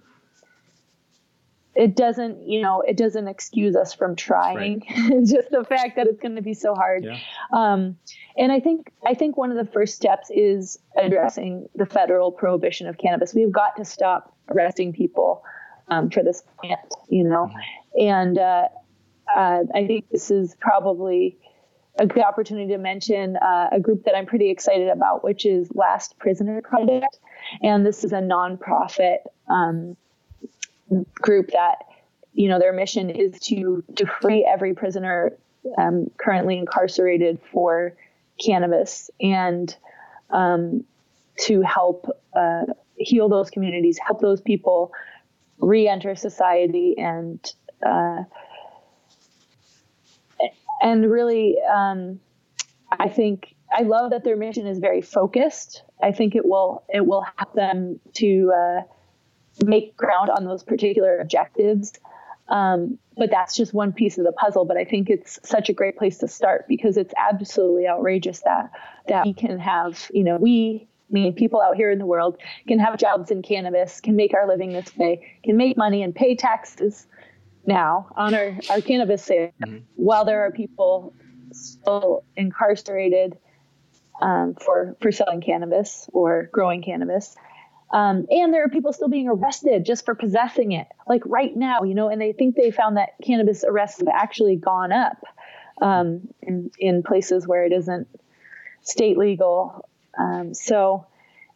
[1.79, 4.83] it doesn't, you know, it doesn't excuse us from trying.
[4.89, 5.23] Right.
[5.25, 7.05] Just the fact that it's going to be so hard.
[7.05, 7.17] Yeah.
[7.53, 7.95] Um,
[8.37, 12.87] and I think I think one of the first steps is addressing the federal prohibition
[12.87, 13.33] of cannabis.
[13.33, 15.41] We've got to stop arresting people
[15.87, 18.01] um, for this plant, you know, mm-hmm.
[18.01, 18.67] and uh,
[19.33, 21.37] uh, I think this is probably
[21.97, 25.69] a good opportunity to mention uh, a group that I'm pretty excited about, which is
[25.73, 27.19] Last Prisoner Project,
[27.63, 29.19] and this is a nonprofit.
[29.49, 29.95] Um,
[31.15, 31.77] group that
[32.33, 35.33] you know their mission is to to free every prisoner
[35.77, 37.93] um, currently incarcerated for
[38.43, 39.75] cannabis and
[40.29, 40.83] um,
[41.37, 44.91] to help uh, heal those communities, help those people
[45.59, 47.53] re-enter society, and
[47.85, 48.23] uh,
[50.81, 52.19] and really, um,
[52.91, 55.83] I think I love that their mission is very focused.
[56.01, 58.81] I think it will it will help them to uh,
[59.65, 61.93] make ground on those particular objectives.
[62.47, 64.65] Um, but that's just one piece of the puzzle.
[64.65, 68.71] But I think it's such a great place to start because it's absolutely outrageous that
[69.07, 72.79] that we can have, you know, we meaning people out here in the world can
[72.79, 76.35] have jobs in cannabis, can make our living this way, can make money and pay
[76.35, 77.07] taxes
[77.65, 79.77] now on our, our cannabis sales, mm-hmm.
[79.95, 81.13] while there are people
[81.51, 83.37] still incarcerated
[84.21, 87.35] um, for for selling cannabis or growing cannabis.
[87.91, 91.83] Um, and there are people still being arrested just for possessing it, like right now,
[91.83, 95.17] you know, and they think they found that cannabis arrests have actually gone up
[95.81, 98.07] um, in, in places where it isn't
[98.81, 99.87] state legal.
[100.19, 101.07] Um, so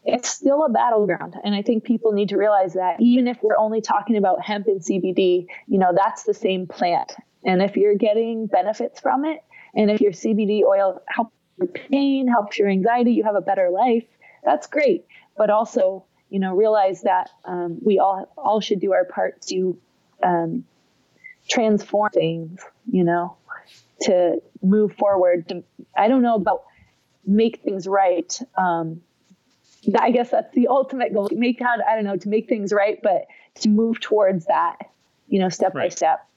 [0.06, 1.36] it's still a battleground.
[1.44, 4.68] And I think people need to realize that even if we're only talking about hemp
[4.68, 7.14] and CBD, you know, that's the same plant.
[7.46, 9.44] And if you're getting benefits from it,
[9.76, 13.70] and if your CBD oil helps your pain, helps your anxiety, you have a better
[13.70, 14.06] life,
[14.44, 15.06] that's great.
[15.38, 19.78] But also, you know, realize that um, we all all should do our part to
[20.24, 20.66] um,
[21.48, 22.60] transform things,
[22.92, 23.38] you know,
[24.02, 25.48] to move forward.
[25.50, 25.64] To,
[25.96, 26.64] I don't know about
[27.24, 28.36] make things right.
[28.58, 29.02] Um,
[29.96, 31.30] I guess that's the ultimate goal.
[31.32, 33.28] Make how I don't know to make things right, but
[33.62, 34.78] to move towards that,
[35.28, 35.92] you know, step right.
[35.92, 36.28] by step.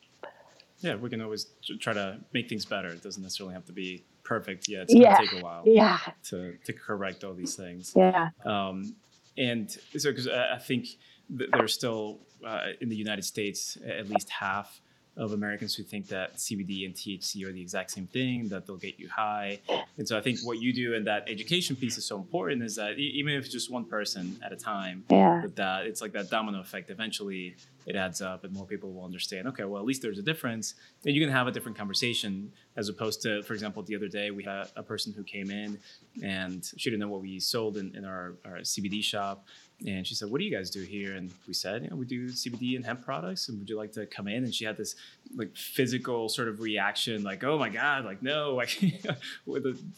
[0.81, 1.47] Yeah, we can always
[1.81, 2.89] try to make things better.
[2.89, 4.69] It doesn't necessarily have to be perfect.
[4.69, 5.17] Yeah, it's gonna yeah.
[5.17, 5.63] take a while.
[5.65, 5.99] Yeah.
[6.25, 7.95] To to correct all these things.
[7.97, 8.29] Yeah.
[8.45, 8.95] Um,
[9.39, 10.87] and so because I think
[11.29, 14.81] there's still uh, in the United States at least half
[15.17, 18.77] of Americans who think that CBD and THC are the exact same thing, that they'll
[18.77, 19.59] get you high.
[19.97, 22.77] And so I think what you do and that education piece is so important is
[22.77, 25.45] that even if it's just one person at a time, yeah.
[25.55, 26.91] that, it's like that domino effect.
[26.91, 30.23] Eventually it adds up and more people will understand, okay, well, at least there's a
[30.23, 30.75] difference.
[31.07, 34.31] And you can have a different conversation as opposed to, for example, the other day
[34.31, 35.79] we had a person who came in
[36.23, 39.47] and she didn't know what we sold in, in our, our CBD shop.
[39.85, 42.07] And she said, "What do you guys do here?" And we said, "You know, we
[42.07, 43.49] do CBD and hemp products.
[43.49, 44.97] And would you like to come in?" And she had this
[45.37, 48.81] like physical sort of reaction, like, "Oh my god, like no, like,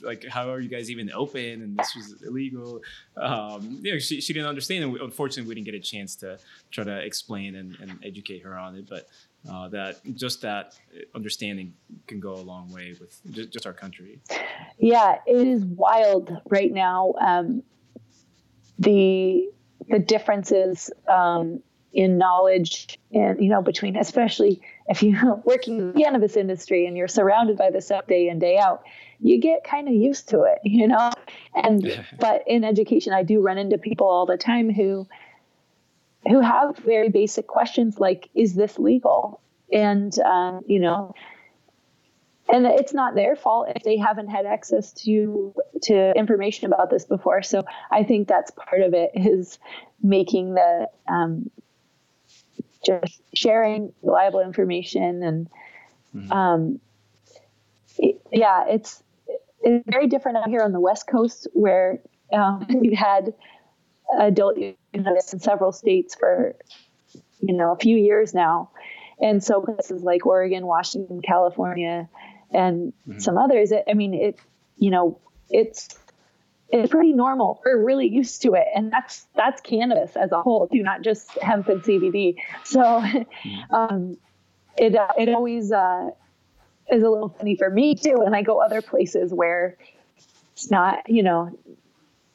[0.02, 1.62] like how are you guys even open?
[1.62, 2.80] And this was illegal."
[3.16, 6.16] Um, you know, she, she didn't understand, and we, unfortunately, we didn't get a chance
[6.16, 6.38] to
[6.72, 8.88] try to explain and, and educate her on it.
[8.88, 9.06] But
[9.48, 10.76] uh, that just that
[11.14, 11.72] understanding
[12.08, 14.18] can go a long way with just, just our country.
[14.78, 17.14] Yeah, it is wild right now.
[17.20, 17.62] Um,
[18.78, 19.48] the
[19.88, 21.60] the differences um,
[21.92, 26.96] in knowledge and you know between especially if you're working in the cannabis industry and
[26.96, 28.82] you're surrounded by this up day in day out
[29.20, 31.10] you get kind of used to it you know?
[31.54, 35.08] And but in education i do run into people all the time who
[36.28, 39.40] who have very basic questions like is this legal?
[39.72, 41.14] And um, you know
[42.48, 47.04] and it's not their fault if they haven't had access to to information about this
[47.04, 49.58] before so i think that's part of it is
[50.02, 51.50] making the um,
[52.84, 55.50] just sharing reliable information and
[56.14, 56.32] mm-hmm.
[56.32, 56.80] um,
[57.98, 59.02] it, yeah it's
[59.60, 62.00] it's very different out here on the west coast where
[62.32, 63.34] um, we've had
[64.18, 66.56] adult use in several states for
[67.40, 68.70] you know a few years now
[69.20, 72.08] and so places like oregon washington california
[72.52, 73.18] and mm-hmm.
[73.18, 73.72] some others.
[73.72, 74.38] I mean, it,
[74.76, 75.98] you know, it's
[76.70, 77.60] it's pretty normal.
[77.64, 81.30] We're really used to it, and that's that's cannabis as a whole, too, not just
[81.38, 82.36] hemp and CBD.
[82.64, 83.74] So, mm-hmm.
[83.74, 84.18] um,
[84.76, 86.10] it uh, it always uh,
[86.90, 89.76] is a little funny for me too, when I go other places where
[90.52, 91.56] it's not, you know,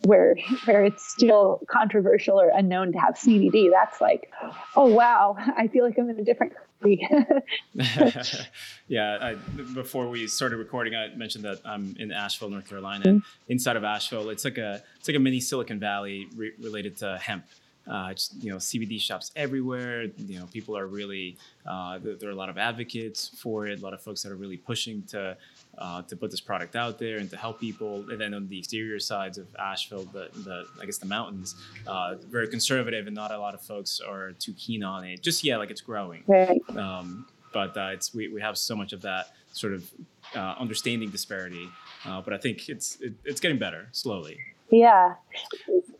[0.05, 3.69] where where it's still controversial or unknown to have CBD.
[3.71, 4.31] That's like,
[4.75, 6.53] oh wow, I feel like I'm in a different
[8.87, 9.35] yeah, I,
[9.73, 13.05] before we started recording, I mentioned that I'm in Asheville, North Carolina.
[13.05, 13.51] Mm-hmm.
[13.51, 17.17] Inside of Asheville, it's like a it's like a mini Silicon Valley re- related to
[17.17, 17.45] hemp.
[17.85, 20.03] Uh, just, you know, CBD shops everywhere.
[20.03, 23.79] You know, people are really uh, there, there, are a lot of advocates for it.
[23.79, 25.35] A lot of folks that are really pushing to
[25.77, 28.05] uh, to put this product out there and to help people.
[28.09, 31.55] And then on the exterior sides of Asheville, the, the I guess the mountains,
[31.87, 35.21] uh, very conservative, and not a lot of folks are too keen on it.
[35.21, 36.23] Just yeah, like it's growing.
[36.27, 36.61] Right.
[36.75, 39.89] Um, but uh, it's we, we have so much of that sort of
[40.35, 41.69] uh, understanding disparity.
[42.05, 44.37] Uh, but I think it's it, it's getting better slowly.
[44.71, 45.15] Yeah.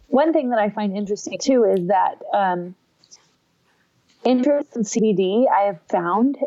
[0.08, 2.76] One thing that I find interesting too is that um,
[4.24, 6.38] interest in CBD I have found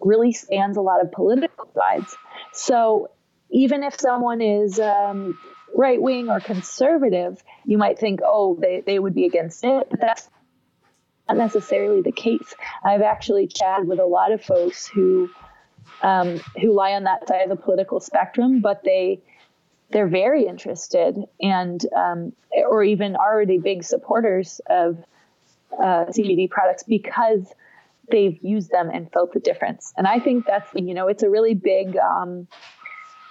[0.00, 2.16] really spans a lot of political sides.
[2.54, 3.10] So
[3.50, 5.38] even if someone is um,
[5.74, 9.88] right wing or conservative, you might think, oh, they, they would be against it.
[9.90, 10.28] But that's
[11.28, 12.54] not necessarily the case.
[12.84, 15.30] I've actually chatted with a lot of folks who
[16.02, 19.20] um, who lie on that side of the political spectrum, but they
[19.90, 22.32] they're very interested and um,
[22.68, 24.98] or even already big supporters of
[25.78, 27.46] uh, CBD products because
[28.10, 29.92] they've used them and felt the difference.
[29.96, 32.46] And I think that's, you know, it's a really big um,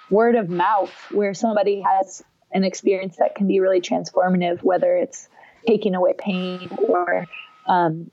[0.10, 5.28] word of mouth where somebody has an experience that can be really transformative, whether it's
[5.68, 7.26] taking away pain or
[7.68, 8.12] um,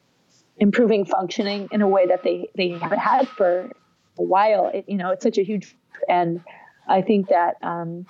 [0.59, 3.70] improving functioning in a way that they, they haven't had for
[4.18, 4.70] a while.
[4.73, 5.75] It, you know, it's such a huge,
[6.09, 6.42] and
[6.88, 8.07] I think that um,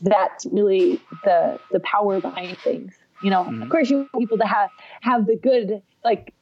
[0.00, 2.94] that's really the the power behind things.
[3.22, 3.62] You know, mm-hmm.
[3.62, 6.34] of course, you want people to have have the good like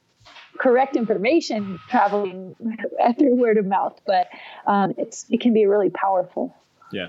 [0.59, 2.57] correct information traveling
[3.19, 4.29] through word of mouth, but
[4.67, 6.55] um, it's it can be really powerful.
[6.93, 7.09] Yeah.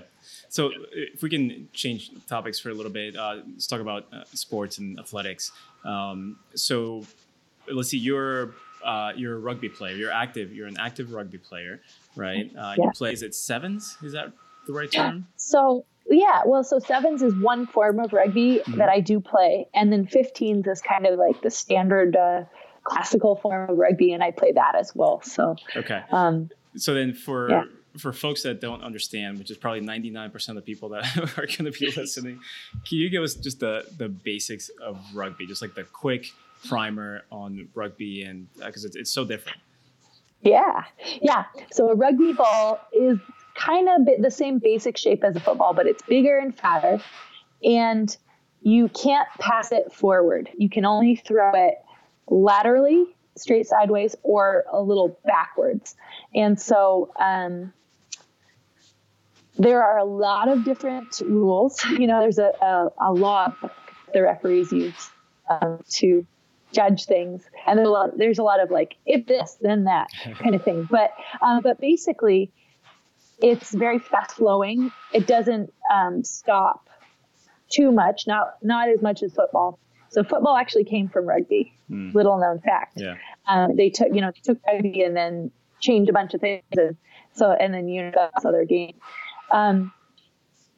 [0.50, 4.24] So if we can change topics for a little bit, uh, let's talk about uh,
[4.34, 5.52] sports and athletics.
[5.84, 7.06] Um, so
[7.72, 8.54] let's see, you're
[8.84, 9.96] uh, you're a rugby player.
[9.96, 10.54] You're active.
[10.54, 11.82] You're an active rugby player,
[12.16, 12.50] right?
[12.56, 12.86] Uh, yeah.
[12.86, 13.14] You play.
[13.14, 13.98] Is it sevens?
[14.04, 14.32] Is that
[14.68, 15.28] the right term?
[15.38, 18.78] So yeah, well, so sevens is one form of rugby mm-hmm.
[18.78, 22.44] that I do play, and then 15s is kind of like the standard uh,
[22.84, 25.22] classical form of rugby, and I play that as well.
[25.22, 26.02] So okay.
[26.12, 27.64] Um, so then for yeah.
[27.98, 31.18] for folks that don't understand, which is probably ninety nine percent of the people that
[31.38, 32.40] are going to be listening,
[32.88, 36.32] can you give us just the the basics of rugby, just like the quick
[36.68, 39.58] primer on rugby and because uh, it's, it's so different.
[40.42, 40.84] Yeah,
[41.22, 41.46] yeah.
[41.72, 43.18] So a rugby ball is
[43.56, 47.02] kind of the same basic shape as a football, but it's bigger and fatter,
[47.64, 48.16] and
[48.62, 50.50] you can't pass it forward.
[50.58, 51.76] You can only throw it
[52.34, 55.96] laterally, straight sideways, or a little backwards.
[56.34, 57.74] And so um,
[59.58, 61.84] there are a lot of different rules.
[61.92, 63.54] You know, there's a, a, a law
[64.14, 65.10] the referees use
[65.50, 66.26] um, to
[66.72, 68.18] judge things, and there's a lot.
[68.18, 70.88] There's a lot of like if this then that kind of thing.
[70.90, 72.52] But um, but basically,
[73.40, 74.92] it's very fast flowing.
[75.14, 76.90] It doesn't um, stop
[77.70, 78.28] too much.
[78.28, 79.80] Not not as much as football.
[80.14, 81.74] So football actually came from rugby.
[81.90, 82.14] Mm.
[82.14, 82.94] Little known fact.
[82.98, 83.16] Yeah.
[83.48, 86.96] Um, they took you know took rugby and then changed a bunch of things and
[87.34, 88.96] so and then unified other game.
[89.52, 89.92] Um,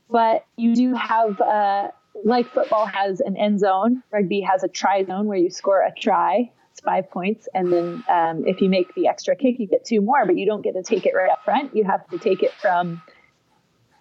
[0.10, 1.90] but you do have uh,
[2.24, 5.92] like football has an end zone, rugby has a try zone where you score a
[5.94, 6.52] try.
[6.72, 10.02] It's five points, and then um, if you make the extra kick, you get two
[10.02, 10.26] more.
[10.26, 11.76] But you don't get to take it right up front.
[11.76, 13.02] You have to take it from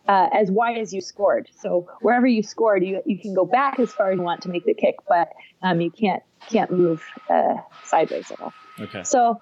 [0.09, 1.49] uh, as wide as you scored.
[1.61, 4.49] So wherever you scored, you you can go back as far as you want to
[4.49, 5.31] make the kick, but
[5.63, 8.53] um, you can't can't move uh, sideways at all.
[8.81, 9.03] Okay.
[9.05, 9.41] So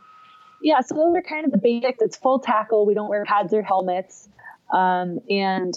[0.60, 2.00] yeah, so those are kind of the basics.
[2.00, 2.86] It's full tackle.
[2.86, 4.28] We don't wear pads or helmets,
[4.72, 5.74] um, and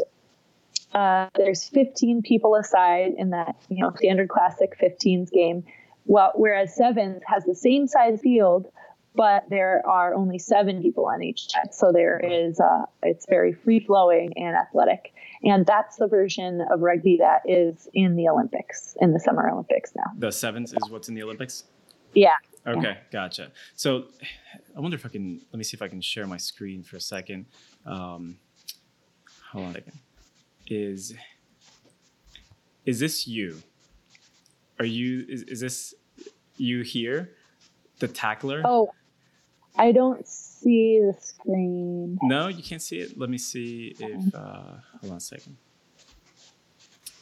[0.93, 5.63] uh, there's 15 people aside in that you know standard classic 15s game.
[6.05, 8.67] Well, whereas sevens has the same size field,
[9.15, 11.73] but there are only seven people on each side.
[11.73, 15.13] So there is, uh, it's very free flowing and athletic.
[15.43, 19.93] And that's the version of rugby that is in the Olympics, in the Summer Olympics
[19.95, 20.11] now.
[20.17, 21.65] The sevens is what's in the Olympics?
[22.13, 22.31] Yeah.
[22.67, 22.97] Okay, yeah.
[23.11, 23.51] gotcha.
[23.75, 24.05] So
[24.75, 26.97] I wonder if I can, let me see if I can share my screen for
[26.97, 27.45] a second.
[27.85, 28.37] Um,
[29.51, 29.99] hold on a second.
[30.67, 31.13] Is,
[32.85, 33.61] is this you?
[34.79, 35.93] Are you, is, is this
[36.57, 37.35] you here?
[37.99, 38.61] The tackler?
[38.65, 38.91] Oh,
[39.77, 42.17] I don't see the screen.
[42.21, 43.17] No, you can't see it.
[43.17, 44.33] Let me see if.
[44.33, 45.57] Uh, hold on a second.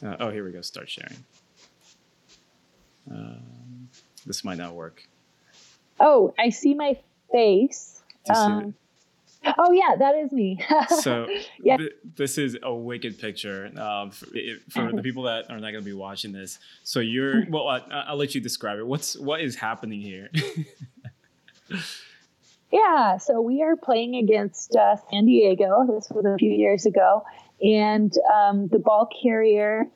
[0.04, 0.60] Uh, oh, here we go.
[0.60, 1.24] Start sharing.
[3.10, 3.88] Um,
[4.26, 5.06] this might not work.
[6.00, 6.98] Oh, I see my
[7.30, 8.02] face.
[8.28, 8.74] Um,
[9.58, 10.64] oh yeah, that is me.
[11.00, 11.26] so
[11.62, 11.76] yeah.
[11.76, 14.26] Th- this is a wicked picture um, for,
[14.70, 16.58] for the people that are not going to be watching this.
[16.82, 17.68] So you're well.
[17.68, 18.86] I, I'll let you describe it.
[18.86, 20.30] What's what is happening here?
[22.74, 25.86] Yeah, so we are playing against uh, San Diego.
[25.88, 27.24] This was a few years ago,
[27.62, 29.86] and um, the ball carrier.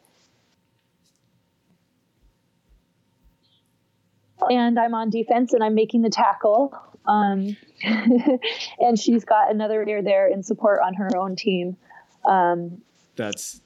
[4.49, 6.73] And I'm on defense, and I'm making the tackle.
[7.05, 11.77] Um, and she's got another player there in support on her own team.
[12.25, 12.81] Um,
[13.17, 13.61] That's.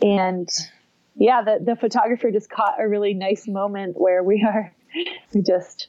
[0.00, 0.48] And
[1.16, 4.72] yeah, the the photographer just caught a really nice moment where we are
[5.34, 5.88] we just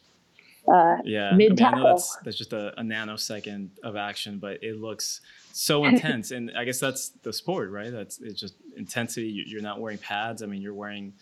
[0.71, 1.79] uh, yeah, mid tackle.
[1.79, 5.21] I, mean, that's that's just a, a, nanosecond of action, but it looks
[5.53, 6.31] so intense.
[6.31, 7.91] and I guess that's the sport, right?
[7.91, 9.45] That's it's just intensity.
[9.47, 10.43] You're not wearing pads.
[10.43, 11.13] I mean, you're wearing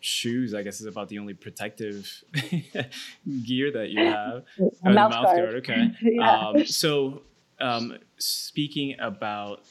[0.00, 0.54] shoes.
[0.54, 2.24] I guess is about the only protective
[3.44, 4.44] gear that you have.
[4.84, 5.38] A mouth, mouth guard.
[5.38, 5.54] guard.
[5.56, 5.90] Okay.
[6.02, 6.48] yeah.
[6.48, 7.22] Um, so,
[7.60, 9.64] um, speaking about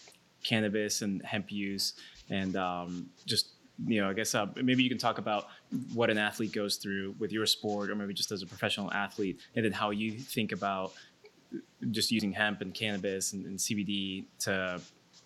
[0.43, 1.93] cannabis and hemp use,
[2.29, 3.52] and um, just
[3.87, 5.47] you know, I guess uh, maybe you can talk about
[5.93, 9.39] what an athlete goes through with your sport, or maybe just as a professional athlete,
[9.55, 10.93] and then how you think about
[11.91, 14.79] just using hemp and cannabis and, and CBD to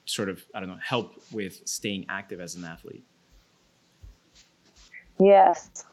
[0.05, 3.03] sort of, I don't know, help with staying active as an athlete.
[5.19, 5.86] Yes.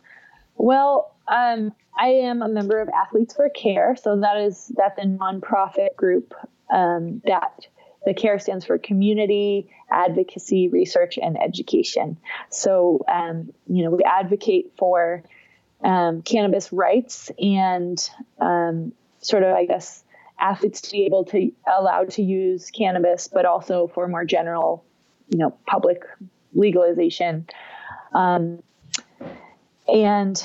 [0.56, 5.06] Well, um, I am a member of Athletes for Care, so that is that's a
[5.06, 6.34] nonprofit group
[6.72, 7.66] um, that
[8.04, 12.18] the CARE stands for Community Advocacy, Research, and Education.
[12.50, 15.22] So, um, you know, we advocate for
[15.82, 17.98] um, cannabis rights and
[18.40, 20.04] um, sort of, I guess,
[20.38, 24.84] athletes to be able to allowed to use cannabis, but also for more general,
[25.28, 26.02] you know, public
[26.52, 27.46] legalization.
[28.14, 28.62] Um,
[29.88, 30.42] and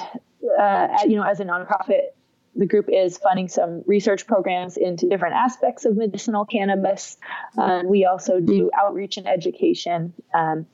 [0.60, 2.12] uh, you know, as a nonprofit
[2.60, 7.18] the group is funding some research programs into different aspects of medicinal cannabis.
[7.58, 10.14] Um, we also do outreach and education.
[10.34, 10.68] Um,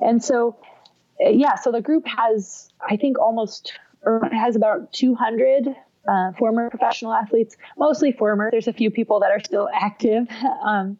[0.00, 0.56] and so,
[1.24, 3.72] uh, yeah, so the group has, I think, almost,
[4.02, 5.76] or has about 200
[6.08, 8.50] uh, former professional athletes, mostly former.
[8.50, 10.26] There's a few people that are still active.
[10.64, 10.98] Um,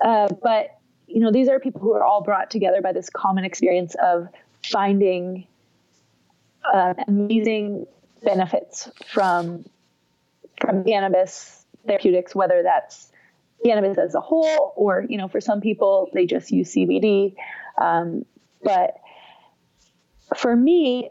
[0.00, 3.44] uh, but, you know, these are people who are all brought together by this common
[3.44, 4.28] experience of
[4.62, 5.48] finding
[6.72, 7.86] uh, amazing
[8.24, 9.64] benefits from
[10.60, 13.10] from cannabis therapeutics, whether that's
[13.64, 17.34] cannabis as a whole or you know for some people they just use CBD.
[17.80, 18.24] Um,
[18.62, 18.96] but
[20.36, 21.10] for me,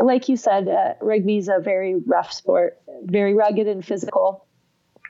[0.00, 4.46] like you said, uh, rugby is a very rough sport, very rugged and physical.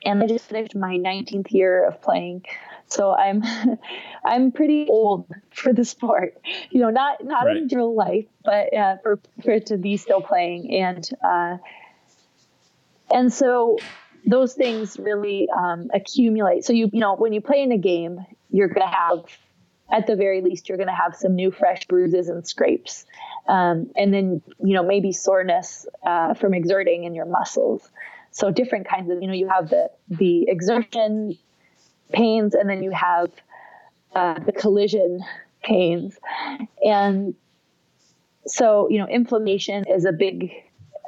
[0.04, 2.44] And I just finished my 19th year of playing,
[2.90, 3.42] so I'm
[4.24, 6.38] I'm pretty old for the sport.
[6.70, 7.56] You know, not not right.
[7.56, 11.56] in real life, but uh, for for it to be still playing, and uh,
[13.12, 13.78] and so
[14.26, 16.64] those things really um, accumulate.
[16.64, 19.24] So you you know when you play in a game, you're going to have
[19.92, 23.06] at the very least you're going to have some new fresh bruises and scrapes
[23.48, 27.88] um, and then you know maybe soreness uh, from exerting in your muscles
[28.30, 31.36] so different kinds of you know you have the the exertion
[32.12, 33.30] pains and then you have
[34.14, 35.20] uh, the collision
[35.62, 36.18] pains
[36.84, 37.34] and
[38.46, 40.52] so you know inflammation is a big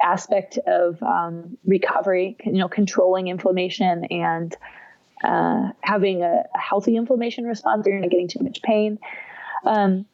[0.01, 4.55] aspect of um, recovery you know controlling inflammation and
[5.23, 8.99] uh, having a, a, healthy inflammation response, you're not getting too much pain.
[9.65, 10.05] Um,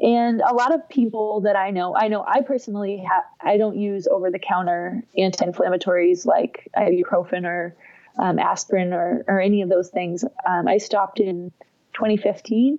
[0.00, 3.76] and a lot of people that I know, I know I personally ha- I don't
[3.76, 7.74] use over the counter anti-inflammatories like ibuprofen or
[8.18, 10.24] um, aspirin or, or any of those things.
[10.46, 11.52] Um, I stopped in
[11.94, 12.78] 2015.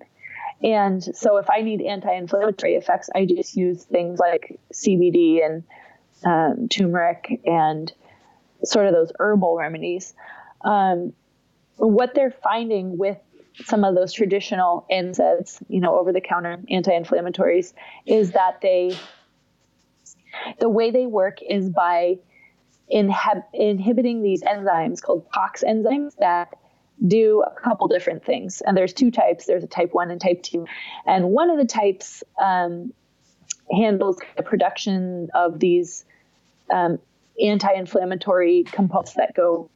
[0.64, 5.64] And so if I need anti-inflammatory effects, I just use things like CBD and
[6.24, 7.92] um, turmeric and
[8.64, 10.14] sort of those herbal remedies.
[10.62, 11.14] Um,
[11.76, 13.18] what they're finding with
[13.66, 17.74] some of those traditional NSAIDs, you know, over the counter anti-inflammatories,
[18.06, 18.98] is that they,
[20.60, 22.20] the way they work is by
[22.92, 26.54] inhib- inhibiting these enzymes called COX enzymes that
[27.06, 28.62] do a couple different things.
[28.66, 29.46] And there's two types.
[29.46, 30.66] There's a type one and type two.
[31.06, 32.94] And one of the types um,
[33.72, 36.06] handles the production of these
[36.74, 37.00] um,
[37.44, 39.70] anti-inflammatory components that go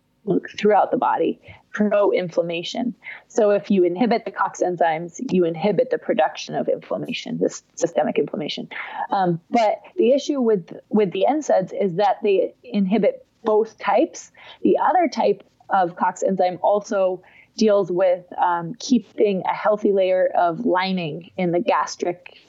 [0.57, 1.39] throughout the body
[1.77, 2.95] promote inflammation.
[3.27, 8.17] So if you inhibit the COX enzymes, you inhibit the production of inflammation, this systemic
[8.17, 8.67] inflammation.
[9.11, 14.31] Um, but the issue with with the NSAIDs is that they inhibit both types.
[14.63, 17.21] The other type of COX enzyme also
[17.57, 22.39] deals with um, keeping a healthy layer of lining in the gastric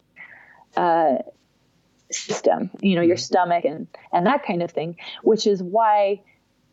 [0.74, 1.16] uh,
[2.10, 3.20] system, you know, your mm-hmm.
[3.20, 6.22] stomach and and that kind of thing, which is why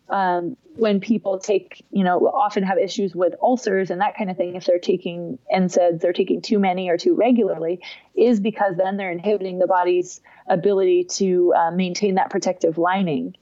[0.10, 4.38] um, when people take, you know, often have issues with ulcers and that kind of
[4.38, 7.82] thing, if they're taking NSAIDs, they're taking too many or too regularly,
[8.16, 13.36] is because then they're inhibiting the body's ability to uh, maintain that protective lining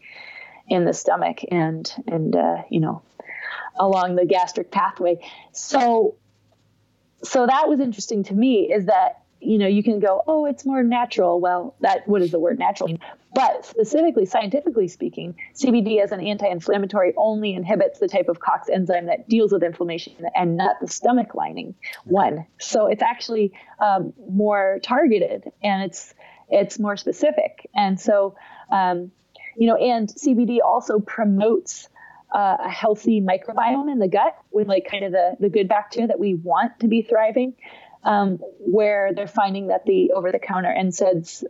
[0.70, 3.02] in the stomach and and uh, you know
[3.78, 5.20] along the gastric pathway.
[5.52, 6.16] So
[7.24, 10.66] so that was interesting to me is that you know, you can go, oh, it's
[10.66, 11.40] more natural.
[11.40, 12.98] Well, that what does the word natural?
[13.34, 19.08] But specifically, scientifically speaking, CBD as an anti-inflammatory only inhibits the type of COX enzyme
[19.08, 21.74] that deals with inflammation and not the stomach lining
[22.04, 22.46] one.
[22.60, 26.14] So it's actually um, more targeted and it's
[26.50, 27.68] it's more specific.
[27.76, 28.36] And so,
[28.72, 29.12] um,
[29.58, 31.90] you know, and CBD also promotes
[32.34, 36.08] uh, a healthy microbiome in the gut with like kind of the, the good bacteria
[36.08, 37.54] that we want to be thriving
[38.04, 41.44] um, where they're finding that the over the counter NSAIDs,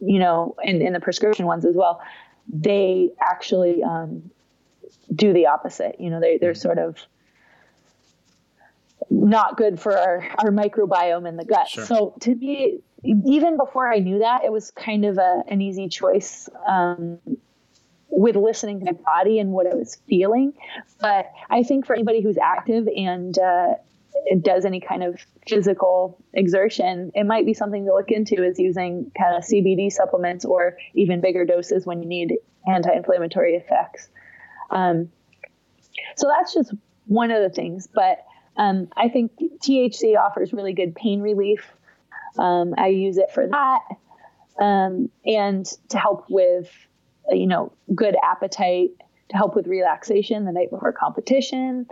[0.00, 2.00] you know, and in the prescription ones as well,
[2.48, 4.30] they actually um,
[5.14, 5.96] do the opposite.
[5.98, 6.60] You know, they, they're mm-hmm.
[6.60, 6.98] sort of
[9.10, 11.68] not good for our, our microbiome in the gut.
[11.68, 11.84] Sure.
[11.84, 15.88] So to me, even before I knew that, it was kind of a, an easy
[15.88, 17.18] choice um,
[18.08, 20.52] with listening to my body and what I was feeling.
[21.00, 23.74] But I think for anybody who's active and uh,
[24.42, 29.10] does any kind of physical exertion, it might be something to look into is using
[29.18, 32.34] kind of CBD supplements or even bigger doses when you need
[32.66, 34.08] anti-inflammatory effects.
[34.70, 35.10] Um,
[36.16, 36.74] so that's just
[37.06, 38.24] one of the things, but
[38.56, 41.64] um, I think THC offers really good pain relief.
[42.38, 43.80] Um, I use it for that
[44.58, 46.70] um, and to help with,
[47.30, 48.90] you know, good appetite,
[49.30, 51.86] to help with relaxation the night before competition,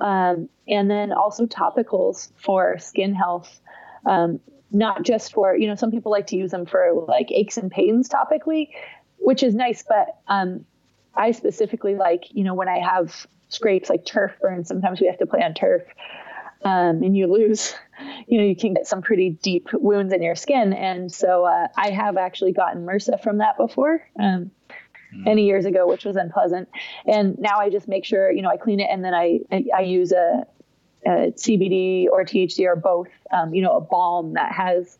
[0.00, 3.60] um, and then also topicals for skin health.
[4.06, 4.40] Um,
[4.72, 7.70] not just for, you know, some people like to use them for like aches and
[7.70, 8.68] pains topically,
[9.18, 9.82] which is nice.
[9.86, 10.64] But um,
[11.14, 15.18] I specifically like, you know, when I have scrapes like turf burns, sometimes we have
[15.18, 15.82] to play on turf.
[16.62, 17.74] Um, and you lose,
[18.28, 20.72] you know, you can get some pretty deep wounds in your skin.
[20.72, 24.06] And so uh, I have actually gotten MRSA from that before.
[25.14, 25.24] Mm.
[25.24, 26.68] many years ago, which was unpleasant.
[27.06, 29.64] And now I just make sure, you know, I clean it and then I, I,
[29.78, 30.46] I use a,
[31.06, 34.98] a, CBD or THC or both, um, you know, a balm that has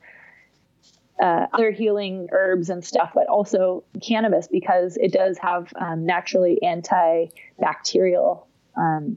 [1.22, 6.58] uh, other healing herbs and stuff, but also cannabis because it does have um, naturally
[6.62, 8.44] antibacterial
[8.76, 9.16] um,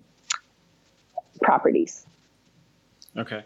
[1.41, 2.06] properties.
[3.18, 3.44] Okay.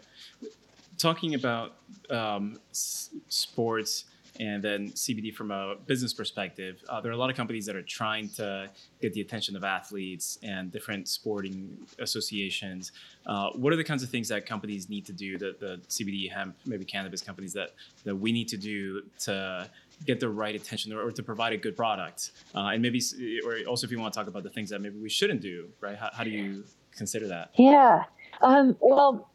[0.98, 1.76] Talking about
[2.10, 4.04] um, s- sports
[4.38, 6.82] and then CBD from a business perspective.
[6.88, 8.70] Uh, there are a lot of companies that are trying to
[9.00, 12.92] get the attention of athletes and different sporting associations.
[13.26, 16.30] Uh, what are the kinds of things that companies need to do, the, the CBD,
[16.30, 17.70] hemp, maybe cannabis companies that,
[18.04, 19.68] that we need to do to
[20.06, 22.30] get the right attention or, or to provide a good product?
[22.54, 23.02] Uh, and maybe,
[23.44, 25.68] or also if you want to talk about the things that maybe we shouldn't do,
[25.80, 25.96] right?
[25.96, 26.64] How, how do you
[26.96, 27.50] consider that?
[27.56, 28.04] Yeah.
[28.40, 29.30] Um, well,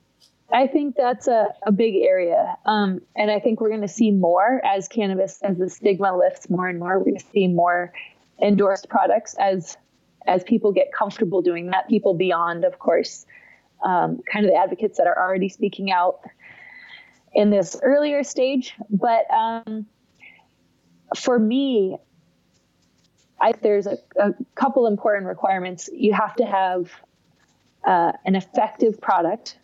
[0.54, 2.56] I think that's a, a big area.
[2.66, 6.48] Um, and I think we're going to see more as cannabis, as the stigma lifts
[6.48, 7.92] more and more, we're going to see more
[8.42, 9.78] endorsed products as
[10.26, 11.90] as people get comfortable doing that.
[11.90, 13.26] People beyond, of course,
[13.84, 16.22] um, kind of the advocates that are already speaking out
[17.34, 18.74] in this earlier stage.
[18.90, 19.86] But um,
[21.18, 21.98] for me,
[23.42, 25.90] I, there's a, a, couple important requirements.
[25.92, 26.92] You have to have
[27.84, 29.58] uh, an effective product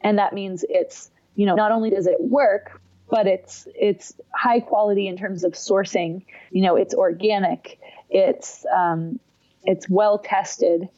[0.00, 2.80] and that means it's you know not only does it work
[3.10, 6.24] but it's it's high quality in terms of sourcing.
[6.50, 7.78] You know it's organic
[8.10, 9.20] it's um,
[9.64, 10.88] it's well tested.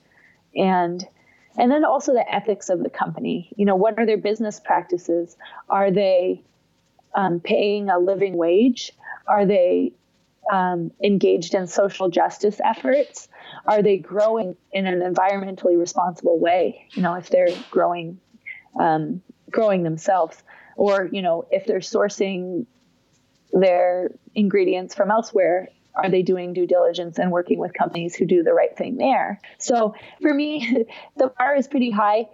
[0.57, 1.07] And
[1.59, 3.53] and then also the ethics of the company.
[3.57, 5.37] You know what are their business practices?
[5.69, 6.43] Are they
[7.15, 8.93] um, paying a living wage?
[9.27, 9.93] Are they
[10.51, 13.29] um, engaged in social justice efforts?
[13.67, 16.89] Are they growing in an environmentally responsible way?
[16.91, 18.19] You know if they're growing
[18.79, 20.43] um, growing themselves,
[20.77, 22.67] or you know if they're sourcing
[23.53, 28.43] their ingredients from elsewhere are they doing due diligence and working with companies who do
[28.43, 29.41] the right thing there?
[29.59, 32.29] So for me the bar is pretty high.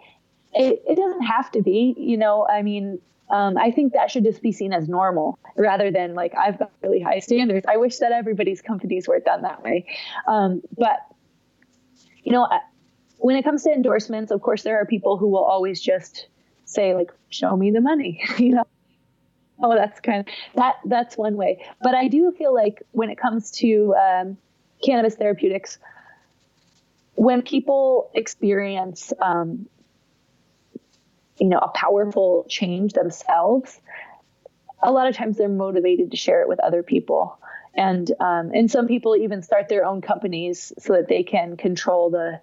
[0.55, 4.25] It, it doesn't have to be you know i mean um, i think that should
[4.25, 7.67] just be seen as normal rather than like i've got really high standards.
[7.69, 9.85] I wish that everybody's companies were done that way.
[10.27, 11.01] Um, but
[12.23, 12.49] you know
[13.19, 16.29] when it comes to endorsements, of course, there are people who will always just
[16.65, 18.65] say, like, show me the money, you know?
[19.61, 20.77] Oh, that's kind of that.
[20.85, 21.67] That's one way.
[21.83, 24.39] But I do feel like when it comes to um,
[24.85, 25.79] cannabis therapeutics,
[27.15, 29.67] when people experience, um,
[31.41, 33.81] you know, a powerful change themselves,
[34.81, 37.37] a lot of times they're motivated to share it with other people,
[37.75, 42.11] and um, and some people even start their own companies so that they can control
[42.11, 42.41] the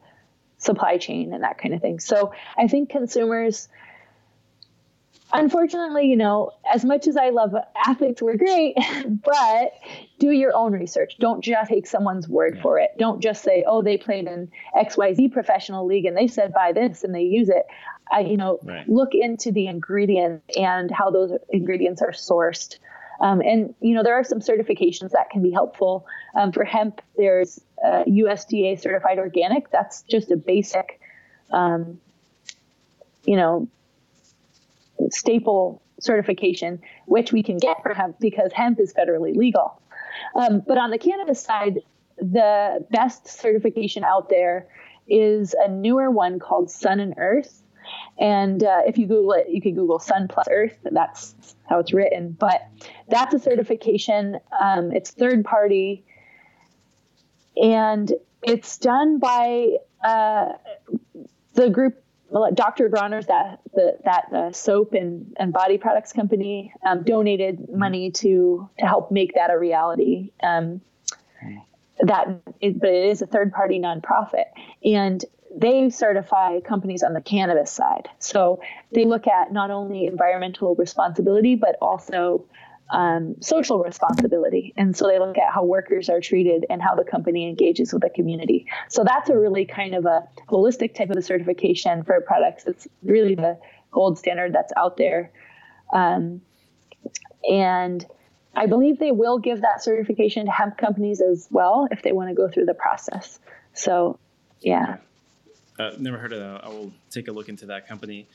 [0.57, 1.99] supply chain and that kind of thing.
[1.99, 3.67] So I think consumers,
[5.33, 7.53] unfortunately, you know, as much as I love
[7.85, 8.75] athletes, we're great,
[9.23, 9.73] but
[10.19, 11.17] do your own research.
[11.19, 12.91] Don't just take someone's word for it.
[12.97, 17.03] Don't just say, oh, they played in XYZ professional league and they said buy this
[17.03, 17.65] and they use it.
[18.11, 18.87] I, you know, right.
[18.87, 22.77] look into the ingredients and how those ingredients are sourced.
[23.19, 26.05] Um, and you know there are some certifications that can be helpful.
[26.35, 29.71] Um, for hemp, there's uh, USDA certified organic.
[29.71, 30.99] That's just a basic,
[31.51, 31.99] um,
[33.23, 33.67] you know,
[35.09, 39.81] staple certification, which we can get for hemp because hemp is federally legal.
[40.35, 41.79] Um, but on the cannabis side,
[42.17, 44.67] the best certification out there
[45.07, 47.61] is a newer one called Sun and Earth.
[48.17, 50.77] And uh, if you Google it, you can Google Sun plus Earth.
[50.83, 51.35] That's
[51.69, 52.31] how it's written.
[52.31, 52.67] But
[53.09, 54.39] that's a certification.
[54.59, 56.05] Um, it's third party,
[57.61, 58.11] and
[58.41, 60.53] it's done by uh,
[61.53, 62.01] the group.
[62.53, 62.89] Dr.
[62.89, 68.67] Bronner's that the, that the soap and, and body products company um, donated money to
[68.79, 70.31] to help make that a reality.
[70.43, 70.81] Um,
[72.01, 72.27] that,
[72.59, 74.45] is, but it is a third party nonprofit,
[74.83, 75.23] and
[75.55, 78.09] they certify companies on the cannabis side.
[78.19, 82.45] So they look at not only environmental responsibility, but also
[82.91, 84.73] um, social responsibility.
[84.77, 88.01] And so they look at how workers are treated and how the company engages with
[88.01, 88.67] the community.
[88.89, 92.65] So that's a really kind of a holistic type of a certification for products.
[92.65, 93.57] It's really the
[93.91, 95.31] gold standard that's out there.
[95.93, 96.41] Um,
[97.49, 98.05] and
[98.55, 102.29] I believe they will give that certification to hemp companies as well if they want
[102.29, 103.39] to go through the process.
[103.73, 104.19] So,
[104.59, 104.97] yeah.
[105.77, 106.63] Uh, never heard of that.
[106.63, 108.27] I will take a look into that company.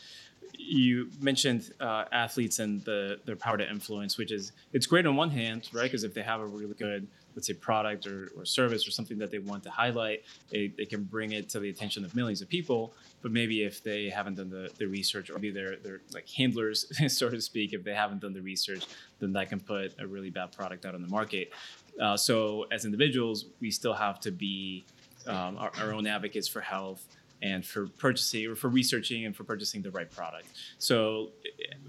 [0.59, 5.16] You mentioned uh, athletes and the their power to influence, which is it's great on
[5.16, 5.84] one hand, right?
[5.84, 9.16] Because if they have a really good, let's say, product or, or service or something
[9.18, 12.43] that they want to highlight, they, they can bring it to the attention of millions
[12.43, 12.93] of people.
[13.22, 16.86] But maybe if they haven't done the, the research, or maybe they're they're like handlers,
[17.16, 18.86] so to speak, if they haven't done the research,
[19.18, 21.53] then that can put a really bad product out on the market.
[22.01, 24.84] Uh, so as individuals, we still have to be
[25.26, 27.07] um, our, our own advocates for health
[27.43, 30.47] and for purchasing or for researching and for purchasing the right product.
[30.78, 31.30] So,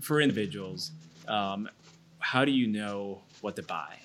[0.02, 0.92] for individuals,
[1.28, 1.70] um,
[2.20, 3.98] how do you know what to buy?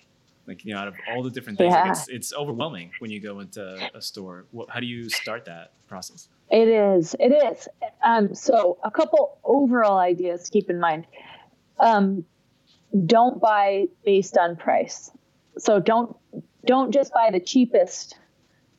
[0.46, 1.82] Like you know, out of all the different things, yeah.
[1.82, 4.44] like it's it's overwhelming when you go into a store.
[4.52, 6.28] What, how do you start that process?
[6.50, 7.16] It is.
[7.18, 7.66] It is.
[8.04, 11.06] Um, so, a couple overall ideas to keep in mind.
[11.80, 12.24] Um,
[13.04, 15.10] don't buy based on price.
[15.58, 16.16] So don't
[16.64, 18.18] don't just buy the cheapest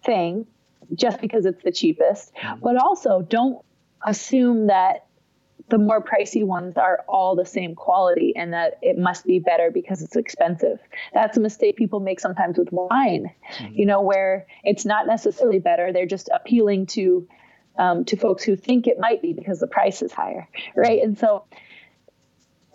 [0.06, 0.46] thing
[0.94, 2.60] just because it's the cheapest, mm-hmm.
[2.62, 3.64] but also don't
[4.06, 5.06] assume that
[5.70, 9.70] the more pricey ones are all the same quality and that it must be better
[9.70, 10.80] because it's expensive.
[11.14, 13.74] That's a mistake people make sometimes with wine, mm-hmm.
[13.74, 15.92] you know, where it's not necessarily better.
[15.92, 17.28] They're just appealing to
[17.78, 21.02] um, to folks who think it might be because the price is higher, right?
[21.04, 21.46] And so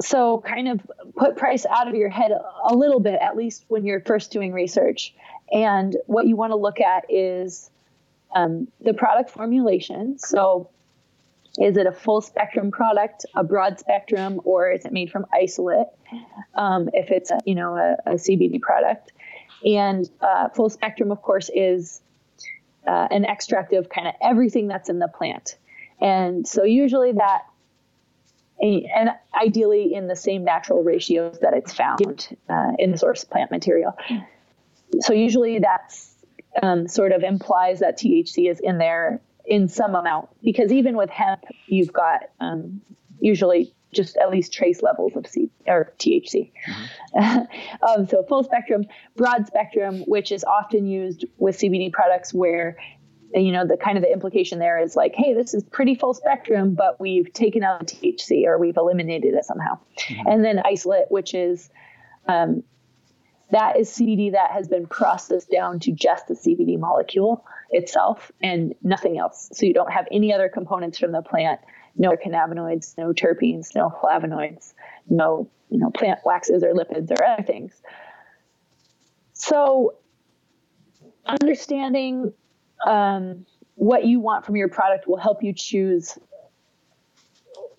[0.01, 0.81] so kind of
[1.17, 2.33] put price out of your head
[2.65, 5.15] a little bit at least when you're first doing research
[5.53, 7.71] and what you want to look at is
[8.35, 10.69] um, the product formulation so
[11.59, 15.89] is it a full spectrum product a broad spectrum or is it made from isolate?
[16.55, 19.13] Um, if it's a, you know a, a cbd product.
[19.65, 22.01] And uh, full spectrum of course is
[22.87, 25.57] uh, an extract of kind of everything that's in the plant.
[26.01, 27.43] And so usually that
[28.61, 33.51] and ideally in the same natural ratios that it's found uh, in the source plant
[33.51, 33.97] material.
[35.01, 36.12] So usually that's
[36.61, 41.11] um, sort of implies that THC is in there in some amount because even with
[41.11, 42.81] hemp, you've got um,
[43.21, 46.51] usually just at least trace levels of C or THC.
[47.15, 47.85] Mm-hmm.
[48.01, 48.85] um, so full spectrum,
[49.17, 52.77] broad spectrum, which is often used with CBD products where
[53.35, 56.13] you know the kind of the implication there is like hey this is pretty full
[56.13, 60.29] spectrum but we've taken out the thc or we've eliminated it somehow mm-hmm.
[60.29, 61.71] and then isolate which is
[62.29, 62.63] um,
[63.53, 68.75] that is cbd that has been processed down to just the cbd molecule itself and
[68.83, 69.49] nothing else.
[69.53, 71.61] So you don't have any other components from the plant.
[71.97, 74.75] No cannabinoids no terpenes no flavonoids
[75.09, 77.75] no you know plant waxes or lipids or other things.
[79.33, 79.95] So
[81.27, 82.33] understanding
[82.87, 86.19] um, what you want from your product will help you choose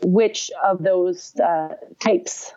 [0.02, 2.52] which of those uh, types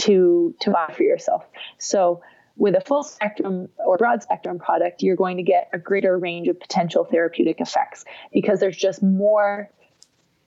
[0.00, 1.44] to to buy for yourself.
[1.78, 2.22] So
[2.56, 6.48] with a full spectrum or broad spectrum product, you're going to get a greater range
[6.48, 9.70] of potential therapeutic effects because there's just more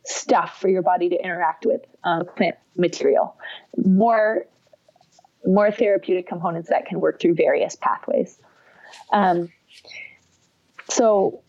[0.05, 3.35] stuff for your body to interact with uh, plant material,
[3.77, 4.45] more
[5.45, 8.37] more therapeutic components that can work through various pathways.
[9.11, 9.51] Um,
[10.89, 11.41] so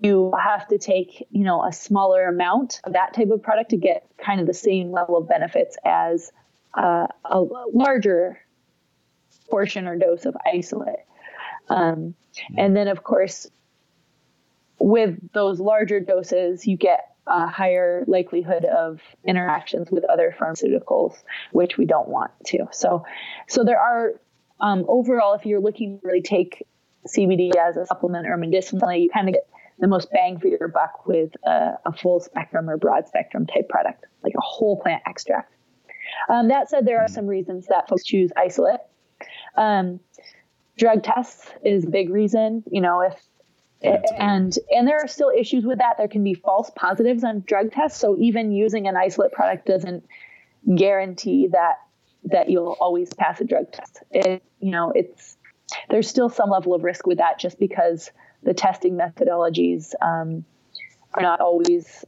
[0.00, 3.76] you have to take, you know, a smaller amount of that type of product to
[3.76, 6.30] get kind of the same level of benefits as
[6.74, 7.40] uh, a
[7.72, 8.38] larger
[9.50, 11.00] portion or dose of isolate.
[11.68, 12.14] Um,
[12.56, 13.48] and then, of course,
[14.78, 21.14] with those larger doses, you get a higher likelihood of interactions with other pharmaceuticals,
[21.52, 22.66] which we don't want to.
[22.72, 23.04] So,
[23.48, 24.14] so there are
[24.60, 26.66] um, overall, if you're looking to really take
[27.06, 29.48] CBD as a supplement or medicinally, you kind of get
[29.82, 33.68] the most bang for your buck with a, a, full spectrum or broad spectrum type
[33.68, 35.52] product, like a whole plant extract.
[36.30, 38.78] Um, that said, there are some reasons that folks choose isolate.
[39.56, 39.98] Um,
[40.78, 42.62] drug tests is a big reason.
[42.70, 43.20] You know, if
[44.16, 45.96] and and there are still issues with that.
[45.98, 47.98] There can be false positives on drug tests.
[47.98, 50.04] So even using an isolate product doesn't
[50.76, 51.78] guarantee that
[52.24, 53.98] that you'll always pass a drug test.
[54.12, 55.36] It, you know, it's
[55.90, 58.12] there's still some level of risk with that just because
[58.42, 60.44] the testing methodologies um,
[61.14, 62.04] are not always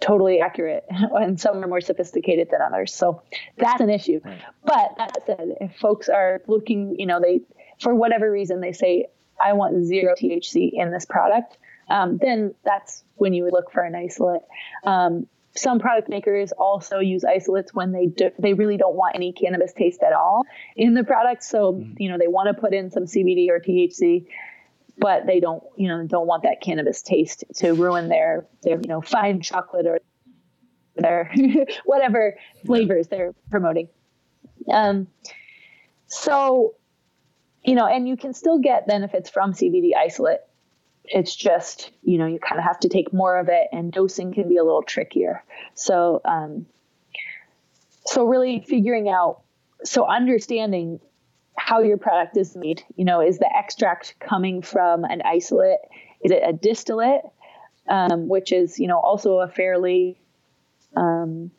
[0.00, 2.92] totally accurate and some are more sophisticated than others.
[2.92, 3.22] So
[3.56, 4.20] that's an issue.
[4.64, 7.42] But that said if folks are looking you know they
[7.80, 9.06] for whatever reason they say
[9.42, 11.56] i want zero thc in this product
[11.88, 14.42] um, then that's when you would look for an isolate.
[14.84, 19.32] Um, some product makers also use isolates when they do, they really don't want any
[19.32, 20.44] cannabis taste at all
[20.76, 21.44] in the product.
[21.44, 21.94] So mm.
[21.98, 24.26] you know they want to put in some CBD or THC,
[24.98, 28.88] but they don't you know don't want that cannabis taste to ruin their their you
[28.88, 30.00] know fine chocolate or
[30.96, 31.32] their
[31.84, 33.88] whatever flavors they're promoting.
[34.72, 35.08] Um,
[36.06, 36.76] so
[37.64, 40.40] you know, and you can still get benefits from CBD isolate
[41.04, 44.32] it's just you know you kind of have to take more of it and dosing
[44.32, 45.44] can be a little trickier.
[45.74, 46.66] So um,
[48.06, 49.42] so really figuring out
[49.84, 51.00] so understanding
[51.56, 55.80] how your product is made you know is the extract coming from an isolate?
[56.22, 57.22] Is it a distillate
[57.88, 60.18] um, which is you know also a fairly
[60.96, 61.50] um,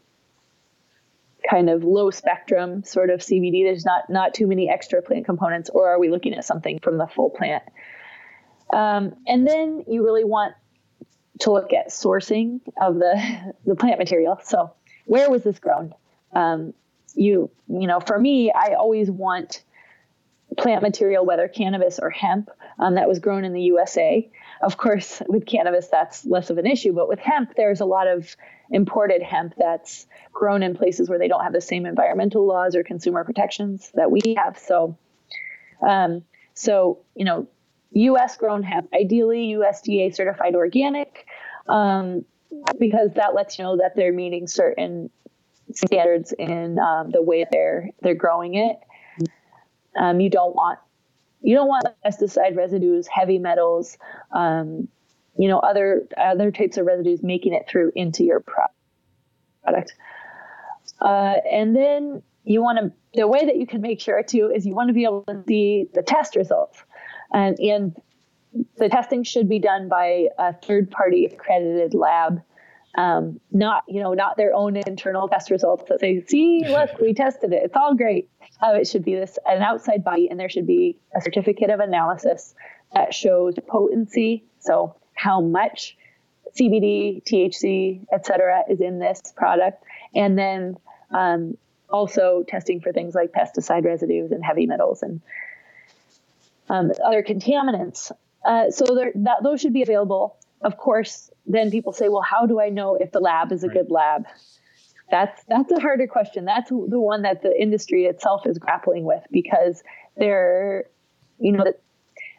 [1.50, 5.70] kind of low spectrum sort of cbd there's not not too many extra plant components
[5.74, 7.64] or are we looking at something from the full plant
[8.74, 10.55] um, and then you really want
[11.39, 14.39] to look at sourcing of the, the plant material.
[14.43, 14.74] So
[15.05, 15.93] where was this grown?
[16.34, 16.74] Um,
[17.15, 19.63] you, you know, for me, I always want
[20.57, 22.49] plant material, whether cannabis or hemp,
[22.80, 24.30] um, that was grown in the USA.
[24.61, 26.93] of course, with cannabis, that's less of an issue.
[26.93, 28.36] But with hemp, there's a lot of
[28.69, 32.84] imported hemp that's grown in places where they don't have the same environmental laws or
[32.84, 34.57] consumer protections that we have.
[34.57, 34.97] So,
[35.88, 37.47] um, so you know,
[37.94, 38.38] U.S.
[38.38, 41.26] grown hemp, ideally USDA certified organic,
[41.68, 42.26] um,
[42.80, 45.10] because that lets you know that they're meeting certain
[45.74, 48.78] standards in um, the way they're they're growing it.
[49.96, 50.80] Um, you don't want
[51.41, 53.98] you don't want pesticide residues, heavy metals,
[54.32, 54.88] um,
[55.38, 59.94] you know, other other types of residues making it through into your product.
[61.02, 64.66] Uh, and then you want to the way that you can make sure too is
[64.66, 66.84] you want to be able to see the test results,
[67.34, 67.96] and and
[68.78, 72.42] the testing should be done by a third party accredited lab.
[72.96, 77.14] Um, not you know not their own internal test results that say see look we
[77.16, 77.64] tested it.
[77.64, 78.30] It's all great.
[78.62, 81.80] Uh, it should be this an outside body and there should be a certificate of
[81.80, 82.54] analysis
[82.94, 84.46] that shows potency.
[84.60, 85.98] So how much
[86.60, 89.84] cbd thc etc is in this product.
[90.14, 90.78] And then
[91.10, 91.58] um,
[91.90, 95.22] also testing for things like pesticide residues and heavy metals and
[96.74, 98.11] um, other contaminants
[98.45, 102.45] uh, so there, that, those should be available of course, then people say, well, how
[102.45, 103.78] do I know if the lab is a right.
[103.78, 104.26] good lab?
[105.11, 106.45] That's that's a harder question.
[106.45, 109.84] That's the one that the industry itself is grappling with because
[110.17, 110.86] there,
[111.39, 111.65] you know,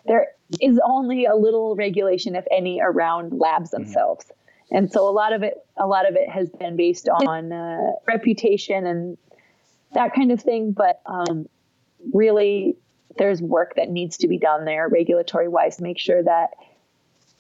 [0.06, 0.28] there
[0.60, 3.84] is only a little regulation, if any, around labs mm-hmm.
[3.84, 4.76] themselves, mm-hmm.
[4.76, 7.92] and so a lot of it, a lot of it has been based on uh,
[8.08, 9.18] reputation and
[9.92, 10.72] that kind of thing.
[10.72, 11.46] But um,
[12.12, 12.76] really,
[13.18, 16.50] there's work that needs to be done there, regulatory wise, to make sure that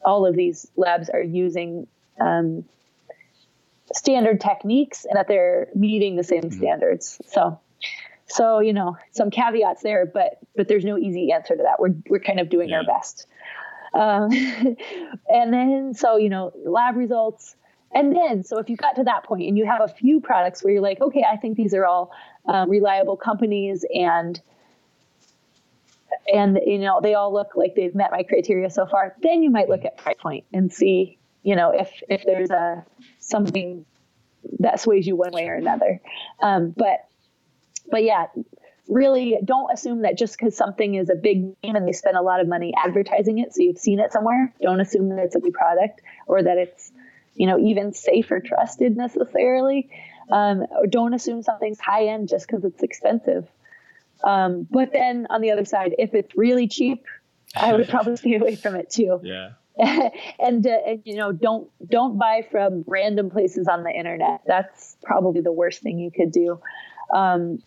[0.04, 1.86] all of these labs are using
[2.20, 2.64] um,
[3.92, 6.58] standard techniques and that they're meeting the same mm-hmm.
[6.58, 7.20] standards.
[7.26, 7.58] So,
[8.26, 11.80] so you know, some caveats there, but but there's no easy answer to that.
[11.80, 12.78] We're we're kind of doing yeah.
[12.78, 13.26] our best.
[13.94, 14.30] Um,
[15.28, 17.56] and then so you know, lab results.
[17.96, 20.64] And then, so if you got to that point and you have a few products
[20.64, 22.10] where you're like, okay, I think these are all
[22.46, 24.40] um, reliable companies and
[26.32, 29.50] and you know they all look like they've met my criteria so far then you
[29.50, 32.84] might look at price point and see you know if if there's a
[33.18, 33.84] something
[34.60, 36.00] that sways you one way or another.
[36.40, 37.06] Um, but
[37.90, 38.26] but yeah
[38.88, 42.22] really don't assume that just because something is a big name and they spend a
[42.22, 45.40] lot of money advertising it so you've seen it somewhere don't assume that it's a
[45.40, 46.92] good product or that it's
[47.34, 49.88] you know even safe or trusted necessarily.
[50.32, 53.46] Um, or don't assume something's high end just because it's expensive
[54.24, 57.04] um, but then on the other side, if it's really cheap,
[57.54, 59.20] I would probably stay away from it too.
[59.22, 59.50] Yeah.
[59.78, 64.42] and, uh, and, you know don't don't buy from random places on the internet.
[64.46, 66.60] That's probably the worst thing you could do.
[67.12, 67.60] Um,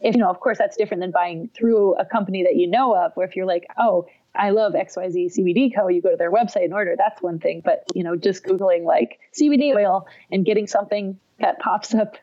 [0.00, 2.94] if you know of course that's different than buying through a company that you know
[2.94, 6.32] of where if you're like oh i love xyz cbd co you go to their
[6.32, 7.62] website and order that's one thing.
[7.64, 12.16] But you know just googling like cbd oil and getting something that pops up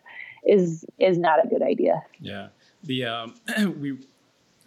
[0.45, 2.03] is is not a good idea.
[2.19, 2.47] Yeah
[2.83, 3.35] the um,
[3.79, 3.97] we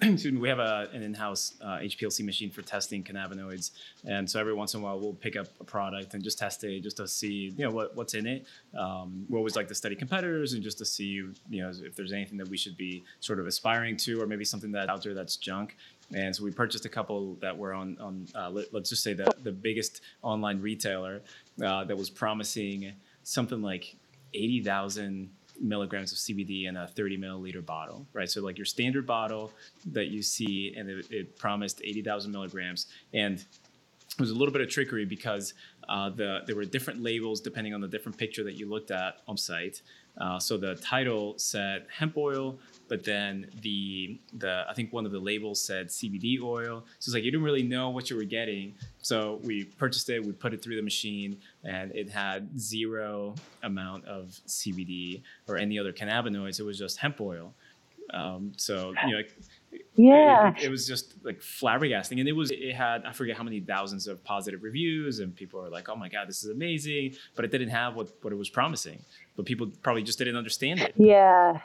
[0.02, 3.72] me, we have a, an in-house uh, HPLC machine for testing cannabinoids,
[4.06, 6.64] and so every once in a while we'll pick up a product and just test
[6.64, 8.46] it, just to see you know what, what's in it.
[8.78, 12.12] Um, we always like to study competitors and just to see you know if there's
[12.12, 15.12] anything that we should be sort of aspiring to, or maybe something that's out there
[15.12, 15.76] that's junk.
[16.14, 19.12] And so we purchased a couple that were on on uh, let, us just say
[19.12, 21.20] the the biggest online retailer
[21.62, 22.92] uh, that was promising
[23.22, 23.96] something like
[24.32, 25.30] eighty thousand
[25.61, 28.30] milligrams of CBD in a 30 milliliter bottle, right?
[28.30, 29.52] So like your standard bottle
[29.92, 34.61] that you see, and it, it promised 80,000 milligrams, and it was a little bit
[34.61, 35.54] of trickery because
[35.88, 39.18] uh, the there were different labels depending on the different picture that you looked at
[39.28, 39.82] on site.
[40.18, 42.58] Uh, so the title said hemp oil,
[42.91, 46.82] but then the the I think one of the labels said CBD oil.
[46.99, 48.74] So it's like you didn't really know what you were getting.
[49.01, 54.07] So we purchased it, we put it through the machine, and it had zero amount
[54.07, 56.59] of CBD or any other cannabinoids.
[56.59, 57.55] It was just hemp oil.
[58.12, 59.22] Um, so you know.
[59.95, 63.45] Yeah, it, it, was just like flabbergasting, and it was it had I forget how
[63.45, 67.14] many thousands of positive reviews, and people were like, "Oh my god, this is amazing!"
[67.36, 69.05] But it didn't have what what it was promising.
[69.36, 70.95] But people probably just didn't understand it.
[70.97, 71.61] Yeah,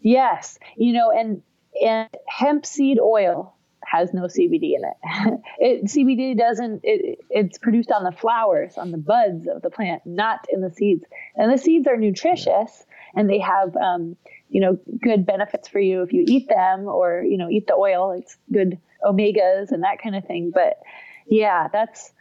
[0.00, 1.42] Yes, you know, and
[1.84, 5.40] and hemp seed oil has no CBD in it.
[5.58, 6.80] it CBD doesn't.
[6.84, 10.70] It, it's produced on the flowers, on the buds of the plant, not in the
[10.70, 11.04] seeds.
[11.36, 12.84] And the seeds are nutritious,
[13.14, 14.16] and they have, um,
[14.50, 17.74] you know, good benefits for you if you eat them, or you know, eat the
[17.74, 18.12] oil.
[18.12, 20.50] It's good omegas and that kind of thing.
[20.54, 20.80] But
[21.26, 22.12] yeah, that's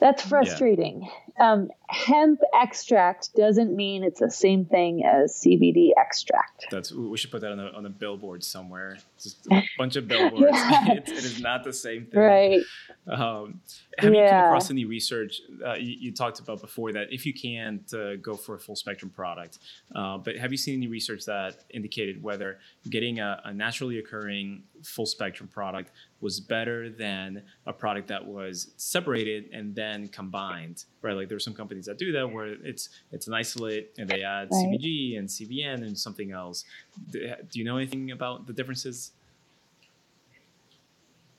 [0.00, 1.08] that's frustrating.
[1.38, 1.52] Yeah.
[1.52, 6.66] Um, hemp extract doesn't mean it's the same thing as CBD extract.
[6.70, 8.98] That's we should put that on a on a billboard somewhere.
[9.20, 10.46] Just a bunch of billboards.
[10.52, 10.92] yeah.
[10.92, 12.20] it, it is not the same thing.
[12.20, 12.62] Right.
[13.06, 13.60] Um,
[13.98, 14.24] have yeah.
[14.24, 15.40] you come across any research?
[15.64, 18.76] Uh, you, you, talked about before that if you can uh, go for a full
[18.76, 19.58] spectrum product,
[19.94, 24.62] uh, but have you seen any research that indicated whether getting a, a naturally occurring
[24.84, 25.90] full spectrum product
[26.20, 31.14] was better than a product that was separated and then combined, right?
[31.14, 34.22] Like there were some companies that do that where it's it's an isolate and they
[34.22, 34.66] add right.
[34.66, 36.64] CBG and CBN and something else.
[37.10, 39.12] Do you know anything about the differences?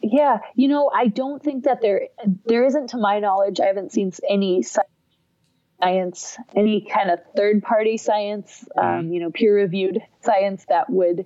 [0.03, 2.09] Yeah, you know, I don't think that there
[2.45, 7.95] there isn't, to my knowledge, I haven't seen any science, any kind of third party
[7.95, 9.13] science, um, mm-hmm.
[9.13, 11.25] you know, peer reviewed science that would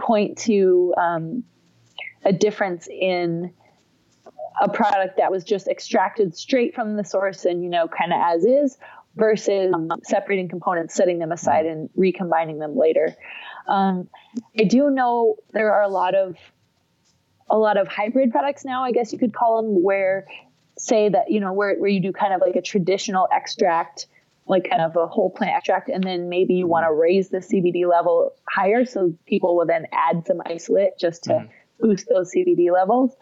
[0.00, 1.44] point to um,
[2.24, 3.54] a difference in
[4.60, 8.20] a product that was just extracted straight from the source and you know kind of
[8.22, 8.78] as is
[9.16, 13.16] versus um, separating components setting them aside and recombining them later.
[13.66, 14.08] Um,
[14.58, 16.36] i do know there are a lot of
[17.48, 20.26] a lot of hybrid products now i guess you could call them where
[20.78, 24.06] say that you know where, where you do kind of like a traditional extract
[24.46, 27.38] like kind of a whole plant extract and then maybe you want to raise the
[27.38, 32.32] cbd level higher so people will then add some isolate just to mm-hmm boost those
[32.34, 33.14] CBD levels.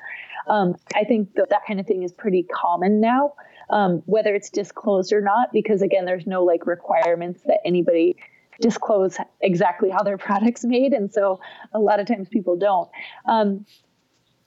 [0.46, 3.34] Um, I think that that kind of thing is pretty common now,
[3.70, 8.16] um, whether it's disclosed or not, because again, there's no like requirements that anybody
[8.60, 10.92] disclose exactly how their product's made.
[10.92, 11.40] And so
[11.72, 12.88] a lot of times people don't.
[13.26, 13.66] Um,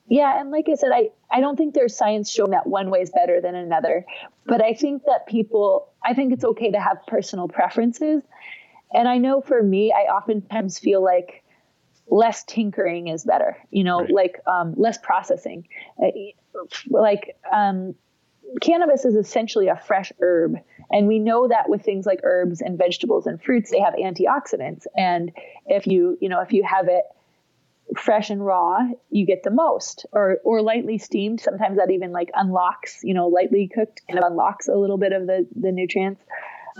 [0.08, 3.00] yeah, and like I said, I, I don't think there's science showing that one way
[3.00, 4.06] is better than another.
[4.46, 8.22] But I think that people, I think it's okay to have personal preferences.
[8.94, 11.41] And I know for me, I oftentimes feel like
[12.08, 14.12] less tinkering is better you know right.
[14.12, 15.68] like um, less processing.
[16.02, 16.08] Uh,
[16.90, 17.96] like um,
[18.60, 20.58] cannabis is essentially a fresh herb
[20.92, 24.86] and we know that with things like herbs and vegetables and fruits they have antioxidants.
[24.96, 25.32] And
[25.66, 27.04] if you you know if you have it
[27.98, 28.80] fresh and raw
[29.10, 31.40] you get the most or or lightly steamed.
[31.40, 35.14] Sometimes that even like unlocks you know lightly cooked kind of unlocks a little bit
[35.14, 36.22] of the the nutrients.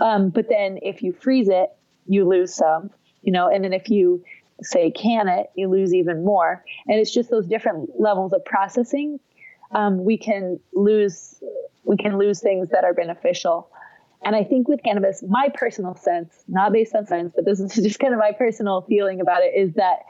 [0.00, 1.70] Um, but then if you freeze it
[2.06, 2.90] you lose some
[3.22, 3.48] you know.
[3.48, 4.24] And then if you
[4.62, 6.64] say can it, you lose even more.
[6.86, 9.20] And it's just those different levels of processing.
[9.72, 11.42] Um, we can lose
[11.84, 13.68] we can lose things that are beneficial.
[14.24, 17.74] And I think with cannabis, my personal sense, not based on science, but this is
[17.82, 20.00] just kind of my personal feeling about it, is that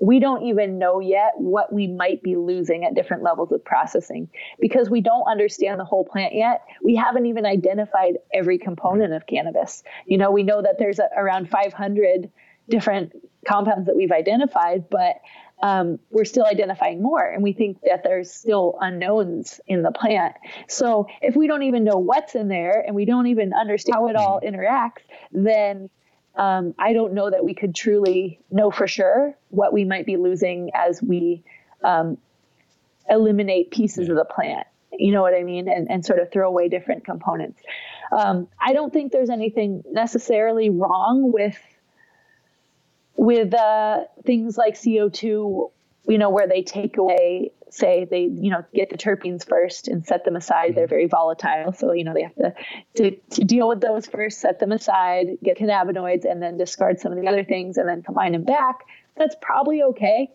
[0.00, 4.28] we don't even know yet what we might be losing at different levels of processing
[4.60, 6.62] because we don't understand the whole plant yet.
[6.82, 9.82] We haven't even identified every component of cannabis.
[10.06, 12.30] You know, we know that there's a, around 500
[12.68, 13.12] different
[13.46, 15.16] compounds that we've identified, but
[15.62, 20.34] um, we're still identifying more and we think that there's still unknowns in the plant.
[20.68, 24.08] So if we don't even know what's in there and we don't even understand how
[24.08, 25.02] it all interacts,
[25.32, 25.90] then
[26.36, 30.16] um, I don't know that we could truly know for sure what we might be
[30.16, 31.42] losing as we
[31.82, 32.18] um,
[33.10, 34.66] eliminate pieces of the plant.
[34.92, 35.68] You know what I mean?
[35.68, 37.60] And, and sort of throw away different components.
[38.16, 41.58] Um, I don't think there's anything necessarily wrong with
[43.18, 45.70] with uh, things like CO2,
[46.08, 50.06] you know, where they take away, say they, you know, get the terpenes first and
[50.06, 50.76] set them aside.
[50.76, 50.90] They're mm-hmm.
[50.90, 51.72] very volatile.
[51.72, 52.54] So, you know, they have to,
[52.94, 57.10] to, to deal with those first, set them aside, get cannabinoids, and then discard some
[57.10, 58.76] of the other things and then combine them back.
[59.16, 60.30] That's probably okay.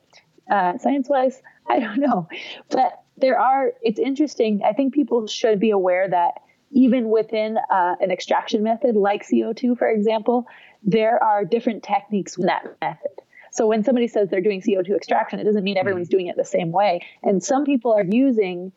[0.51, 2.27] Uh, science wise, I don't know.
[2.69, 4.61] But there are, it's interesting.
[4.65, 6.33] I think people should be aware that
[6.71, 10.47] even within uh, an extraction method like CO2, for example,
[10.83, 13.11] there are different techniques in that method.
[13.51, 16.45] So when somebody says they're doing CO2 extraction, it doesn't mean everyone's doing it the
[16.45, 17.05] same way.
[17.21, 18.71] And some people are using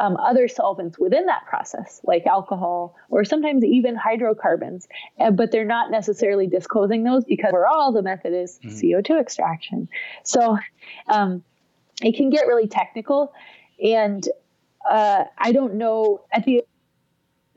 [0.00, 4.88] um, other solvents within that process, like alcohol or sometimes even hydrocarbons,
[5.20, 8.70] uh, but they're not necessarily disclosing those because overall the method is mm-hmm.
[8.70, 9.88] CO2 extraction.
[10.24, 10.58] So
[11.08, 11.44] um,
[12.02, 13.34] it can get really technical.
[13.82, 14.26] And
[14.88, 16.64] uh, I don't know at the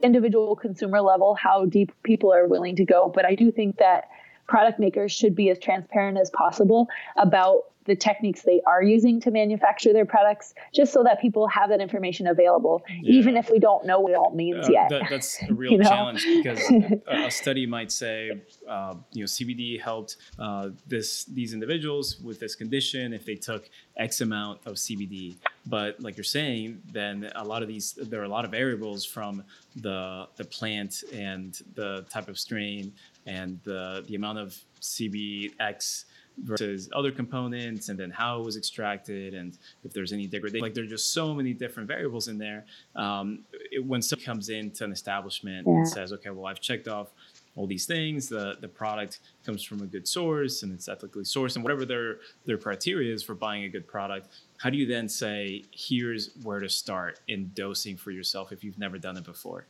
[0.06, 3.12] individual consumer level how deep people are willing to go.
[3.14, 4.10] But I do think that
[4.47, 6.88] product makers should be as transparent as possible
[7.18, 11.69] about the techniques they are using to manufacture their products, just so that people have
[11.69, 13.11] that information available, yeah.
[13.11, 14.89] even if we don't know what it all means uh, yet.
[14.89, 15.89] That, that's a real you know?
[15.89, 16.59] challenge because
[17.07, 22.55] a, study might say, uh, you know, CBD helped uh, this these individuals with this
[22.55, 25.36] condition if they took X amount of CBD.
[25.65, 29.05] But like you're saying, then a lot of these there are a lot of variables
[29.05, 29.43] from
[29.75, 32.93] the the plant and the type of strain
[33.25, 36.05] and the the amount of CBX
[36.43, 40.61] versus other components and then how it was extracted and if there's any degradation.
[40.61, 42.65] Like there's just so many different variables in there.
[42.95, 43.39] Um,
[43.71, 45.73] it, when someone comes into an establishment yeah.
[45.73, 47.09] and says okay well i've checked off
[47.55, 51.55] all these things the the product comes from a good source and it's ethically sourced
[51.55, 54.27] and whatever their their criteria is for buying a good product
[54.57, 58.79] how do you then say here's where to start in dosing for yourself if you've
[58.79, 59.65] never done it before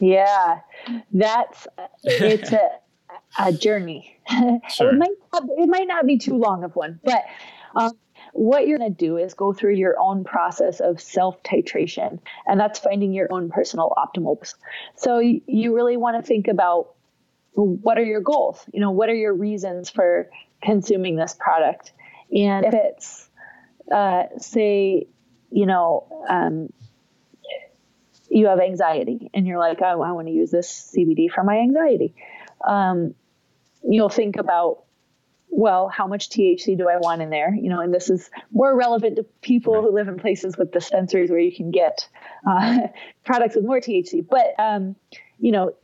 [0.00, 0.60] yeah.
[1.12, 1.66] That's
[2.02, 2.70] it's a
[3.38, 4.16] a journey.
[4.68, 4.90] Sure.
[4.90, 7.24] it might not, it might not be too long of one, but
[7.74, 7.90] um,
[8.32, 12.60] what you're going to do is go through your own process of self titration, and
[12.60, 14.54] that's finding your own personal optimals.
[14.96, 16.94] So you, you really want to think about
[17.54, 18.64] what are your goals?
[18.72, 20.30] You know, what are your reasons for
[20.62, 21.92] consuming this product?
[22.32, 23.28] And if it's,
[23.92, 25.08] uh, say,
[25.50, 26.72] you know, um,
[28.28, 31.58] you have anxiety and you're like, oh, I want to use this CBD for my
[31.58, 32.14] anxiety
[32.66, 33.14] um,
[33.82, 34.84] you'll think about
[35.52, 37.54] well, how much THC do I want in there?
[37.54, 41.30] You know, and this is more relevant to people who live in places with dispensaries
[41.30, 42.08] where you can get
[42.48, 42.86] uh,
[43.24, 44.26] products with more THC.
[44.28, 44.94] But, um,
[45.40, 45.74] you know,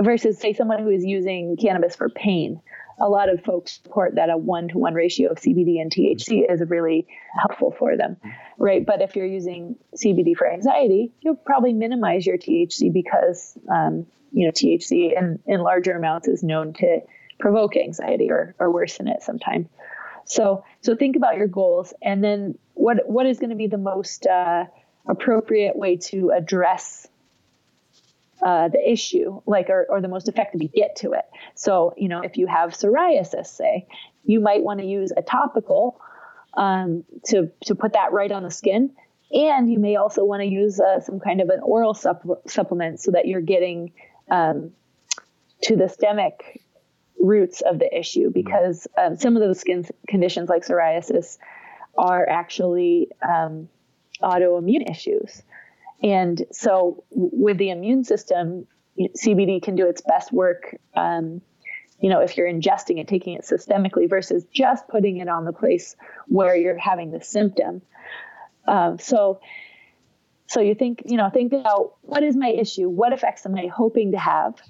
[0.00, 2.60] versus say someone who is using cannabis for pain,
[2.98, 6.50] a lot of folks report that a one to one ratio of CBD and THC
[6.50, 7.06] is really
[7.40, 8.16] helpful for them,
[8.58, 8.84] right?
[8.84, 14.46] But if you're using CBD for anxiety, you'll probably minimize your THC because um, you
[14.46, 17.00] know, THC in, in larger amounts is known to
[17.38, 19.66] provoke anxiety or, or worsen it sometimes.
[20.24, 23.78] So, so think about your goals and then what, what is going to be the
[23.78, 24.66] most uh,
[25.06, 27.08] appropriate way to address
[28.42, 31.24] uh, the issue, like, or, or the most effective to get to it.
[31.54, 33.86] So, you know, if you have psoriasis, say,
[34.24, 36.00] you might want to use a topical
[36.54, 38.90] um, to, to put that right on the skin.
[39.32, 43.00] And you may also want to use uh, some kind of an oral supp- supplement
[43.00, 43.92] so that you're getting
[44.30, 44.72] um,
[45.62, 46.62] to the systemic
[47.18, 51.38] roots of the issue because um, some of those skin conditions like psoriasis
[51.96, 53.68] are actually um,
[54.20, 55.42] autoimmune issues.
[56.02, 58.66] And so, with the immune system,
[58.98, 60.76] CBD can do its best work.
[60.96, 61.42] Um,
[62.00, 65.52] you know, if you're ingesting it, taking it systemically versus just putting it on the
[65.52, 65.94] place
[66.26, 67.82] where you're having the symptom.
[68.66, 69.40] Um, so,
[70.46, 72.88] so you think, you know, think about what is my issue?
[72.88, 74.60] What effects am I hoping to have?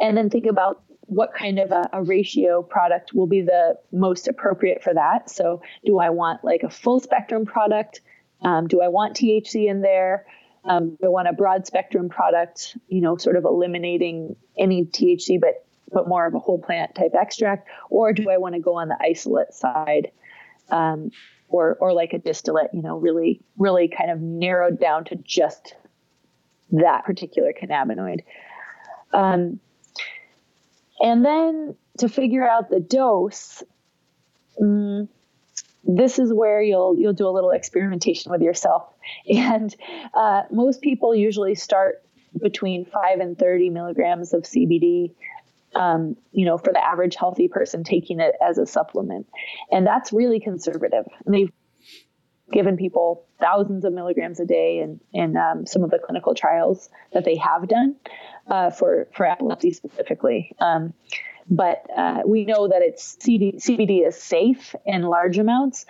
[0.00, 4.28] And then think about what kind of a, a, ratio product will be the most
[4.28, 5.30] appropriate for that.
[5.30, 8.02] So, do I want like a full spectrum product?
[8.42, 10.26] Um, do I want THC in there?
[10.64, 12.76] Um, do I want a broad spectrum product?
[12.88, 17.14] You know, sort of eliminating any THC, but but more of a whole plant type
[17.14, 20.10] extract, or do I want to go on the isolate side?
[20.70, 21.10] Um,
[21.48, 25.74] or or like a distillate, you know, really really kind of narrowed down to just
[26.72, 28.20] that particular cannabinoid.
[29.12, 29.60] Um,
[31.00, 33.62] and then to figure out the dose,
[34.60, 35.08] um,
[35.84, 38.84] this is where you'll you'll do a little experimentation with yourself.
[39.26, 39.74] And
[40.12, 42.04] uh, most people usually start
[42.38, 45.14] between five and thirty milligrams of CBD
[45.78, 49.26] um, you know, for the average healthy person taking it as a supplement.
[49.70, 51.06] And that's really conservative.
[51.24, 51.52] And they've
[52.52, 56.90] given people thousands of milligrams a day in, in um, some of the clinical trials
[57.12, 57.94] that they have done
[58.48, 60.52] uh, for, for epilepsy specifically.
[60.58, 60.94] Um,
[61.50, 65.86] but uh, we know that it's CD, CBD is safe in large amounts,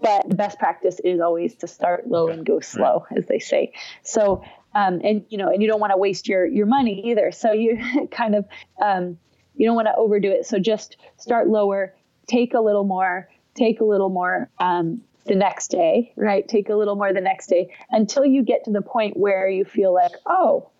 [0.00, 3.72] but the best practice is always to start low and go slow, as they say.
[4.02, 4.42] So,
[4.74, 7.30] um, and you know, and you don't want to waste your your money either.
[7.30, 7.78] So you
[8.10, 8.46] kind of
[8.82, 9.18] um,
[9.56, 10.46] you don't want to overdo it.
[10.46, 11.94] So just start lower,
[12.26, 16.46] take a little more, take a little more um, the next day, right?
[16.46, 19.64] Take a little more the next day until you get to the point where you
[19.64, 20.70] feel like, oh,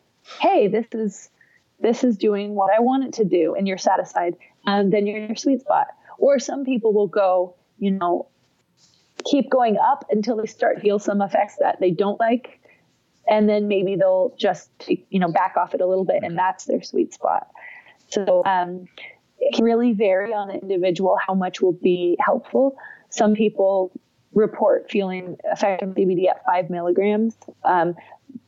[0.40, 1.28] hey, this is
[1.80, 4.36] this is doing what I want it to do, and you're satisfied.
[4.64, 5.88] And then you're in your sweet spot.
[6.18, 8.28] Or some people will go, you know,
[9.24, 12.60] keep going up until they start feel some effects that they don't like
[13.28, 16.64] and then maybe they'll just you know back off it a little bit and that's
[16.64, 17.48] their sweet spot
[18.12, 18.86] so um,
[19.38, 22.76] it can really vary on the individual how much will be helpful.
[23.10, 23.92] Some people
[24.32, 27.94] report feeling effective CBD at five milligrams, um,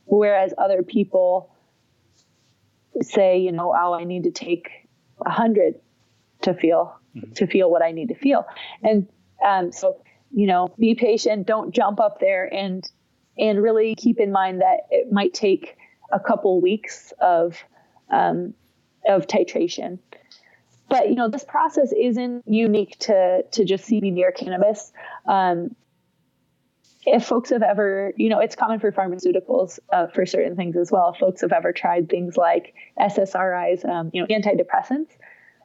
[0.05, 1.51] whereas other people
[3.01, 4.69] say, you know, oh, I need to take
[5.25, 5.75] a hundred
[6.41, 7.31] to feel mm-hmm.
[7.33, 8.45] to feel what I need to feel,
[8.83, 9.07] and
[9.45, 9.97] um, so
[10.31, 11.47] you know, be patient.
[11.47, 12.87] Don't jump up there and
[13.37, 15.77] and really keep in mind that it might take
[16.11, 17.57] a couple weeks of
[18.11, 18.53] um,
[19.07, 19.99] of titration.
[20.89, 24.91] But you know, this process isn't unique to to just CBD or cannabis.
[25.25, 25.75] Um,
[27.07, 30.91] if folks have ever, you know, it's common for pharmaceuticals uh, for certain things as
[30.91, 31.11] well.
[31.13, 35.09] If folks have ever tried things like SSRIs, um, you know, antidepressants,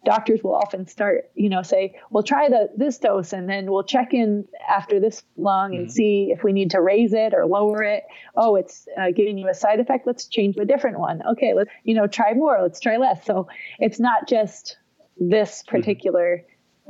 [0.05, 3.85] doctors will often start, you know, say, "We'll try the this dose, and then we'll
[3.85, 5.93] check in after this long and mm-hmm.
[5.93, 8.05] see if we need to raise it or lower it.
[8.37, 10.07] Oh, it's uh, giving you a side effect.
[10.07, 11.23] Let's change to a different one.
[11.33, 12.59] Okay, let's you know try more.
[12.61, 13.25] Let's try less.
[13.25, 13.49] So
[13.79, 14.79] it's not just
[15.19, 15.77] this mm-hmm.
[15.77, 16.45] particular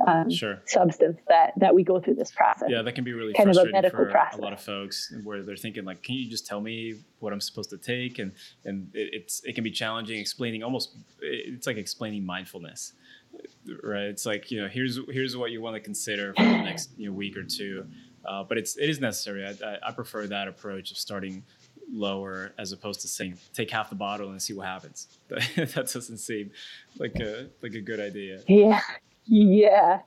[0.07, 0.61] um, sure.
[0.65, 2.69] substance that that we go through this process.
[2.69, 4.39] Yeah, that can be really kind of a medical for process.
[4.39, 7.41] a lot of folks where they're thinking like, can you just tell me what I'm
[7.41, 8.19] supposed to take?
[8.19, 8.31] And
[8.65, 12.93] and it, it's it can be challenging explaining almost it's like explaining mindfulness,
[13.83, 14.05] right?
[14.05, 17.09] It's like you know here's here's what you want to consider for the next you
[17.09, 17.85] know, week or two,
[18.25, 19.45] uh, but it's it is necessary.
[19.45, 21.43] I, I, I prefer that approach of starting
[21.93, 25.07] lower as opposed to saying take half the bottle and see what happens.
[25.27, 26.51] that doesn't seem
[26.97, 28.41] like a like a good idea.
[28.47, 28.79] Yeah
[29.25, 29.99] yeah.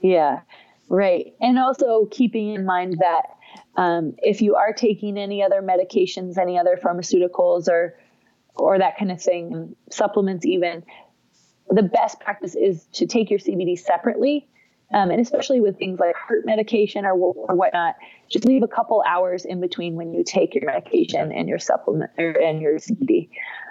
[0.00, 0.40] Yeah.
[0.88, 1.34] Right.
[1.40, 3.22] And also keeping in mind that
[3.76, 7.94] um, if you are taking any other medications, any other pharmaceuticals or
[8.56, 10.84] or that kind of thing, supplements even,
[11.70, 14.48] the best practice is to take your CBD separately.
[14.92, 17.96] Um, and especially with things like heart medication or, or whatnot,
[18.28, 22.12] just leave a couple hours in between when you take your medication and your supplement
[22.16, 23.28] or, and your CBD.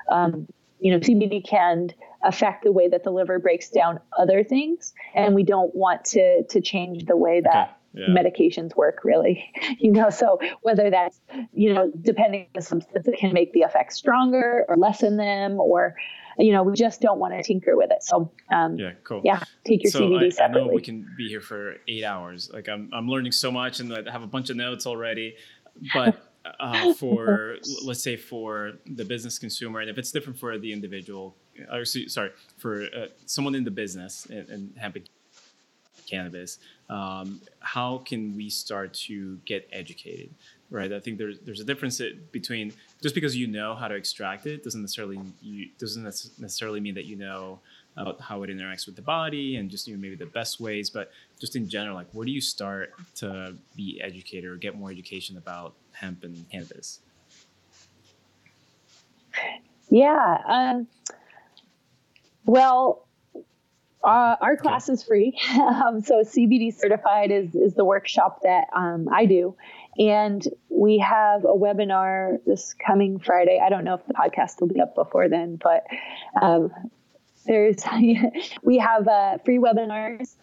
[0.09, 0.47] Um,
[0.84, 1.92] you know, CBD can
[2.24, 6.44] affect the way that the liver breaks down other things, and we don't want to
[6.44, 7.56] to change the way that.
[7.56, 7.70] Okay.
[7.96, 8.08] Yeah.
[8.08, 11.22] medications work really you know so whether that's
[11.54, 15.60] you know depending on the substance it can make the effects stronger or lessen them
[15.60, 15.96] or
[16.40, 19.44] you know we just don't want to tinker with it so um, yeah cool yeah
[19.64, 22.50] take your so cbd I, separately I know we can be here for eight hours
[22.52, 25.36] like i'm, I'm learning so much and i have a bunch of notes already
[25.94, 30.72] but uh, for let's say for the business consumer, and if it's different for the
[30.72, 31.36] individual,
[31.72, 34.98] or sorry, for uh, someone in the business and, and hemp
[36.06, 40.30] cannabis, um, how can we start to get educated?
[40.70, 44.48] Right, I think there's there's a difference between just because you know how to extract
[44.48, 47.60] it doesn't necessarily you, doesn't necessarily mean that you know
[47.96, 50.89] about how it interacts with the body and just you know, maybe the best ways
[50.89, 54.89] but just in general like where do you start to be educated or get more
[54.89, 57.00] education about hemp and cannabis?
[59.89, 60.38] Yeah.
[60.48, 60.88] Um,
[62.46, 63.08] well,
[64.04, 65.39] uh, our class is free.
[65.60, 69.56] um, so CBD certified is, is the workshop that um, I do.
[69.98, 73.62] And we have a webinar this coming Friday.
[73.64, 75.86] I don't know if the podcast will be up before then, but
[76.41, 76.72] um,
[77.46, 77.84] there's
[78.64, 80.36] we have uh, free webinars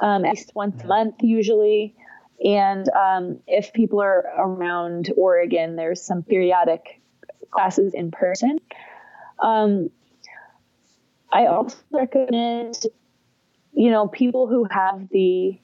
[0.00, 1.94] um, at least once a month usually.
[2.42, 7.00] And um, if people are around Oregon, there's some periodic
[7.50, 8.58] classes in person.
[9.42, 9.90] Um,
[11.32, 12.76] I also recommend,
[13.72, 15.58] you know, people who have the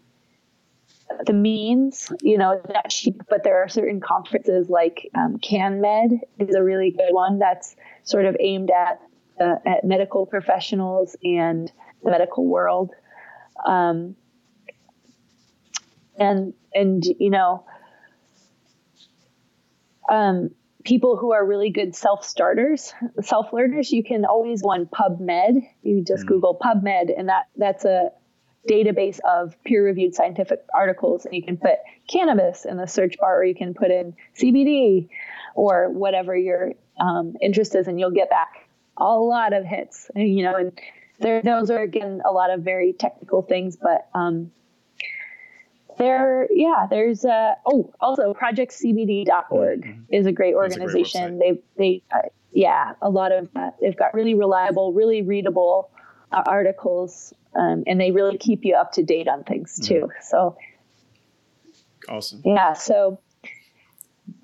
[1.25, 6.55] the means, you know, not cheap, but there are certain conferences like um, CannMed is
[6.55, 9.01] a really good one that's sort of aimed at
[9.41, 11.71] uh, at medical professionals and
[12.03, 12.91] the medical world.
[13.65, 14.17] Um,
[16.19, 17.65] and and you know
[20.11, 20.51] um,
[20.85, 25.69] people who are really good self starters, self learners, you can always go on PubMed.
[25.83, 26.29] You just mm.
[26.29, 28.11] Google PubMed, and that that's a
[28.69, 31.25] database of peer reviewed scientific articles.
[31.25, 35.09] And you can put cannabis in the search bar, or you can put in CBD
[35.55, 40.11] or whatever your um, interest is, and you'll get back a lot of hits.
[40.15, 40.73] And, you know, and
[41.19, 44.51] there, those are again a lot of very technical things, but um,
[45.99, 50.01] there yeah there's uh oh also projectcbd.org mm-hmm.
[50.11, 54.35] is a great organization they they uh, yeah a lot of uh, they've got really
[54.35, 55.91] reliable really readable
[56.33, 59.95] uh, articles um, and they really keep you up to date on things mm-hmm.
[59.95, 60.23] too mm-hmm.
[60.23, 60.57] so
[62.09, 63.21] awesome yeah so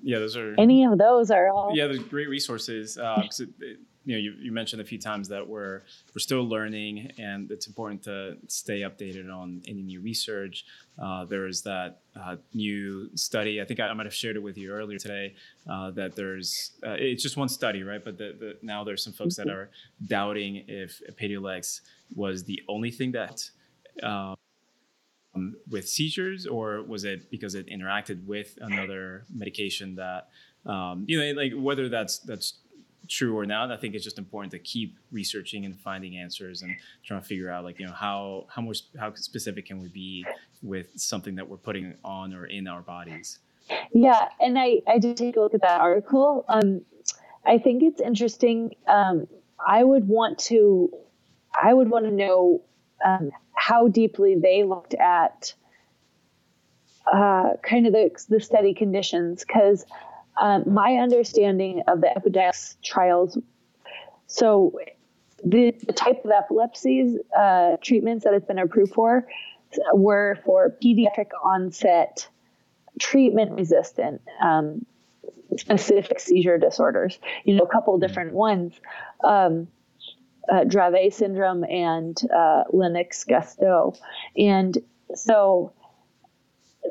[0.01, 3.79] yeah those are any of those are all yeah there's great resources uh, it, it,
[4.05, 5.81] you know, you, you mentioned a few times that we're
[6.13, 10.65] we're still learning, and it's important to stay updated on any new research.
[11.01, 13.61] Uh, there's that uh, new study.
[13.61, 15.35] I think I, I, might have shared it with you earlier today.
[15.69, 18.03] Uh, that there's uh, it's just one study, right?
[18.03, 19.55] But the, the, now there's some folks that mm-hmm.
[19.55, 19.69] are
[20.05, 21.81] doubting if Epidiolex
[22.15, 23.49] was the only thing that.
[24.01, 24.35] Um,
[25.67, 30.29] with seizures, or was it because it interacted with another medication that
[30.65, 32.59] um, you know, like whether that's that's
[33.07, 33.71] true or not.
[33.71, 36.75] I think it's just important to keep researching and finding answers and
[37.05, 40.25] trying to figure out like you know how how much how specific can we be
[40.61, 43.39] with something that we're putting on or in our bodies.
[43.93, 46.45] Yeah, and I I did take a look at that article.
[46.47, 46.81] Um,
[47.45, 48.75] I think it's interesting.
[48.87, 49.27] Um,
[49.65, 50.89] I would want to
[51.61, 52.61] I would want to know
[53.03, 55.53] um, how deeply they looked at
[57.11, 59.85] uh, kind of the, the study conditions because
[60.37, 63.37] um, my understanding of the Epidiolex trials,
[64.27, 64.79] so
[65.43, 69.27] the, the type of epilepsies uh, treatments that it's been approved for
[69.93, 72.27] were for pediatric onset
[72.99, 74.85] treatment resistant um,
[75.57, 77.19] specific seizure disorders.
[77.43, 78.73] You know, a couple different ones.
[79.23, 79.67] Um,
[80.51, 83.97] uh, Dravet syndrome and uh, Lennox-Gastaut,
[84.37, 84.77] and
[85.15, 85.71] so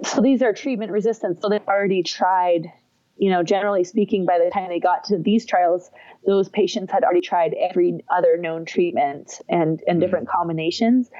[0.05, 1.43] so these are treatment resistant.
[1.43, 2.73] So they've already tried
[3.17, 5.91] you know, generally speaking, by the time they got to these trials,
[6.27, 10.01] those patients had already tried every other known treatment and, and mm-hmm.
[10.01, 11.11] different combinations.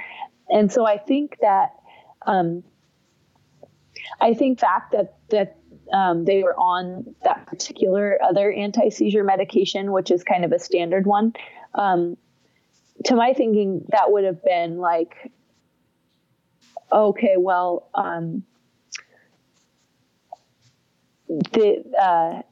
[0.49, 1.71] And so I think that,
[2.27, 2.65] um,
[4.21, 5.59] I think fact that, that
[5.93, 10.59] um, they were on that particular other anti seizure medication, which is kind of a
[10.59, 11.35] standard one.
[11.75, 12.17] Um,
[13.05, 15.33] to my thinking, that would have been like,
[16.93, 18.45] okay, well, um,
[21.53, 22.43] the uh,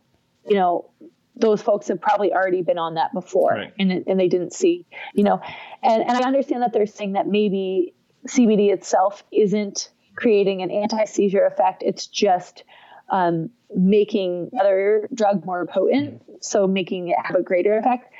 [0.46, 0.90] you know
[1.36, 3.72] those folks have probably already been on that before right.
[3.78, 4.84] and, and they didn't see
[5.14, 5.40] you know
[5.82, 7.94] and, and i understand that they're saying that maybe
[8.28, 9.90] cbd itself isn't
[10.20, 11.82] creating an anti-seizure effect.
[11.84, 12.64] It's just
[13.08, 18.12] um, making other drug more potent so making it have a greater effect.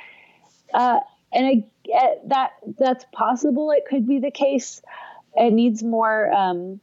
[0.73, 0.99] Uh,
[1.33, 4.81] and I, that that's possible it could be the case.
[5.35, 6.81] It needs more um,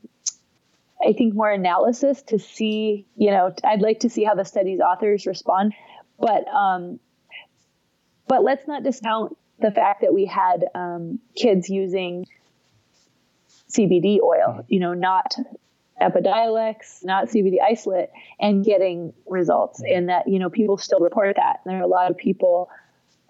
[1.06, 4.80] I think more analysis to see, you know, I'd like to see how the study's
[4.80, 5.74] authors respond,
[6.18, 6.98] but um,
[8.26, 12.26] but let's not discount the fact that we had um, kids using
[13.70, 15.34] CBD oil, you know, not
[16.00, 18.10] Epidiolex, not CBD isolate,
[18.40, 19.82] and getting results.
[19.82, 21.60] And that, you know, people still report that.
[21.64, 22.70] And there are a lot of people,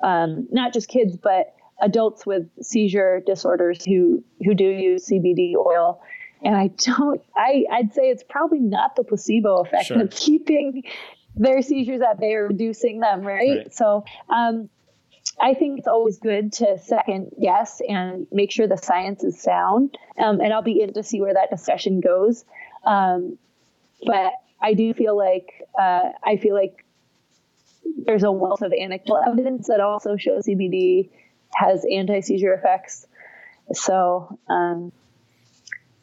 [0.02, 6.00] um, not just kids, but adults with seizure disorders who who do use CBD oil
[6.42, 10.02] and I don't, I, I'd say it's probably not the placebo effect sure.
[10.02, 10.84] of keeping
[11.34, 13.58] their seizures at bay or reducing them, right?
[13.58, 13.74] right.
[13.74, 14.68] So, um,
[15.40, 19.96] I think it's always good to second guess and make sure the science is sound.
[20.18, 22.44] Um, and I'll be in to see where that discussion goes.
[22.84, 23.38] Um,
[24.04, 26.84] but I do feel like uh, I feel like
[28.04, 31.10] there's a wealth of anecdotal evidence that also shows CBD
[31.54, 33.06] has anti seizure effects.
[33.72, 34.92] So um,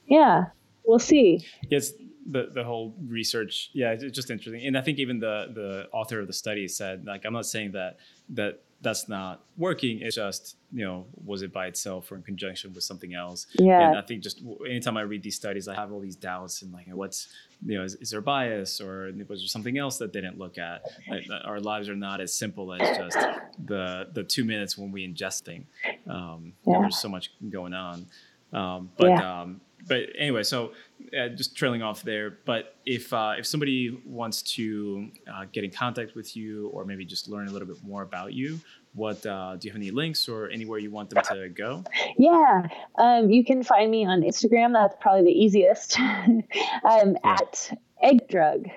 [0.07, 0.45] yeah,
[0.86, 1.45] we'll see.
[1.69, 1.91] Yes,
[2.30, 4.65] the the whole research, yeah, it's just interesting.
[4.65, 7.72] And I think even the the author of the study said, like, I'm not saying
[7.73, 7.98] that
[8.30, 10.02] that that's not working.
[10.02, 13.48] It's just you know, was it by itself or in conjunction with something else?
[13.53, 13.88] Yeah.
[13.88, 16.73] And I think just anytime I read these studies, I have all these doubts and
[16.73, 17.30] like, what's
[17.65, 20.57] you know, is, is there bias or was there something else that they didn't look
[20.57, 20.84] at?
[21.10, 23.18] Like, our lives are not as simple as just
[23.65, 25.68] the the two minutes when we ingest thing.
[26.07, 26.80] Um, yeah.
[26.82, 28.07] There's so much going on.
[28.52, 29.41] Um, but yeah.
[29.41, 30.72] um, but anyway, so
[31.18, 32.38] uh, just trailing off there.
[32.45, 37.06] But if uh, if somebody wants to uh, get in contact with you, or maybe
[37.06, 38.60] just learn a little bit more about you,
[38.94, 41.84] what uh, do you have any links or anywhere you want them to go?
[42.18, 42.68] Yeah,
[42.98, 44.74] um, you can find me on Instagram.
[44.74, 45.99] That's probably the easiest.
[45.99, 46.44] I'm
[46.84, 47.16] yeah.
[47.24, 48.68] at Egg Drug.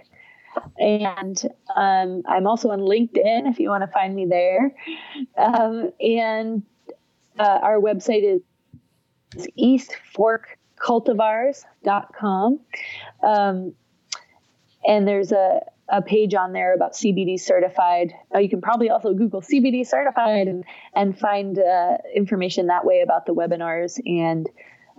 [0.79, 1.41] And
[1.77, 4.75] um, I'm also on LinkedIn if you want to find me there.
[5.37, 6.65] Um, and
[7.39, 12.61] uh, our website is East Fork cultivars.com.
[13.23, 13.75] Um,
[14.87, 18.13] and there's a, a page on there about CBD certified.
[18.35, 20.65] Uh, you can probably also Google CBD certified and,
[20.95, 24.49] and find uh, information that way about the webinars and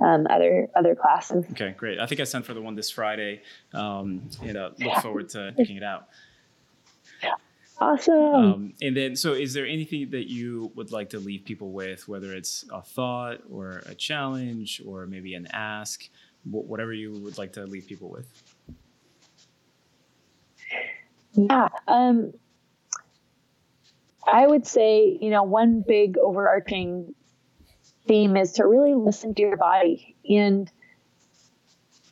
[0.01, 1.45] um, other other classes.
[1.51, 1.99] Okay, great.
[1.99, 3.41] I think I sent for the one this Friday,
[3.73, 6.07] um, and uh, look forward to checking it out.
[7.81, 8.35] Awesome.
[8.35, 12.07] Um, and then, so is there anything that you would like to leave people with,
[12.07, 16.09] whether it's a thought or a challenge or maybe an ask,
[16.43, 18.27] whatever you would like to leave people with?
[21.33, 21.69] Yeah.
[21.87, 22.33] Um,
[24.27, 27.15] I would say, you know, one big overarching
[28.07, 30.69] theme is to really listen to your body and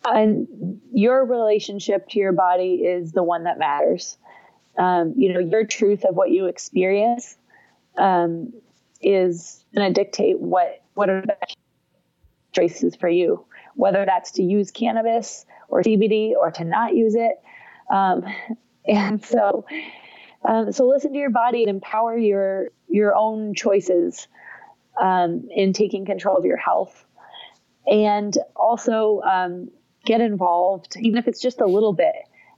[0.05, 4.17] and your relationship to your body is the one that matters
[4.77, 7.37] um, you know, your truth of what you experience
[7.97, 8.53] um,
[9.01, 11.35] is going to dictate what what are the
[12.53, 13.45] choices for you,
[13.75, 17.39] whether that's to use cannabis or CBD or to not use it.
[17.91, 18.23] Um,
[18.87, 19.65] and so,
[20.43, 24.27] um, so listen to your body and empower your your own choices
[24.99, 27.05] um, in taking control of your health,
[27.85, 29.69] and also um,
[30.05, 32.15] get involved, even if it's just a little bit.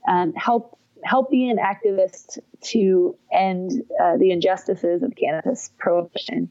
[0.08, 6.50] Um, help help be an activist to end uh, the injustices of cannabis prohibition.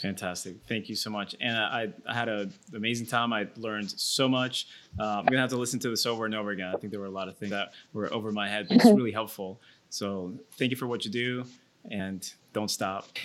[0.00, 0.56] Fantastic.
[0.68, 1.34] Thank you so much.
[1.40, 3.32] And I, I had an amazing time.
[3.32, 4.68] I learned so much.
[5.00, 6.72] Uh, I'm going to have to listen to this over and over again.
[6.74, 8.84] I think there were a lot of things that were over my head, but it's
[8.84, 9.60] really helpful.
[9.88, 11.44] So thank you for what you do
[11.90, 13.08] and don't stop.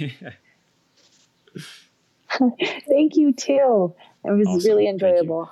[2.88, 3.94] thank you too.
[4.24, 4.70] It was awesome.
[4.70, 5.52] really enjoyable.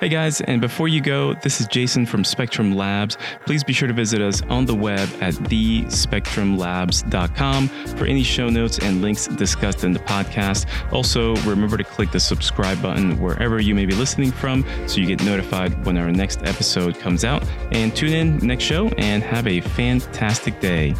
[0.00, 3.18] Hey guys, and before you go, this is Jason from Spectrum Labs.
[3.46, 8.78] Please be sure to visit us on the web at thespectrumlabs.com for any show notes
[8.78, 10.66] and links discussed in the podcast.
[10.92, 15.06] Also, remember to click the subscribe button wherever you may be listening from so you
[15.06, 17.42] get notified when our next episode comes out.
[17.72, 20.94] And tune in next show and have a fantastic day.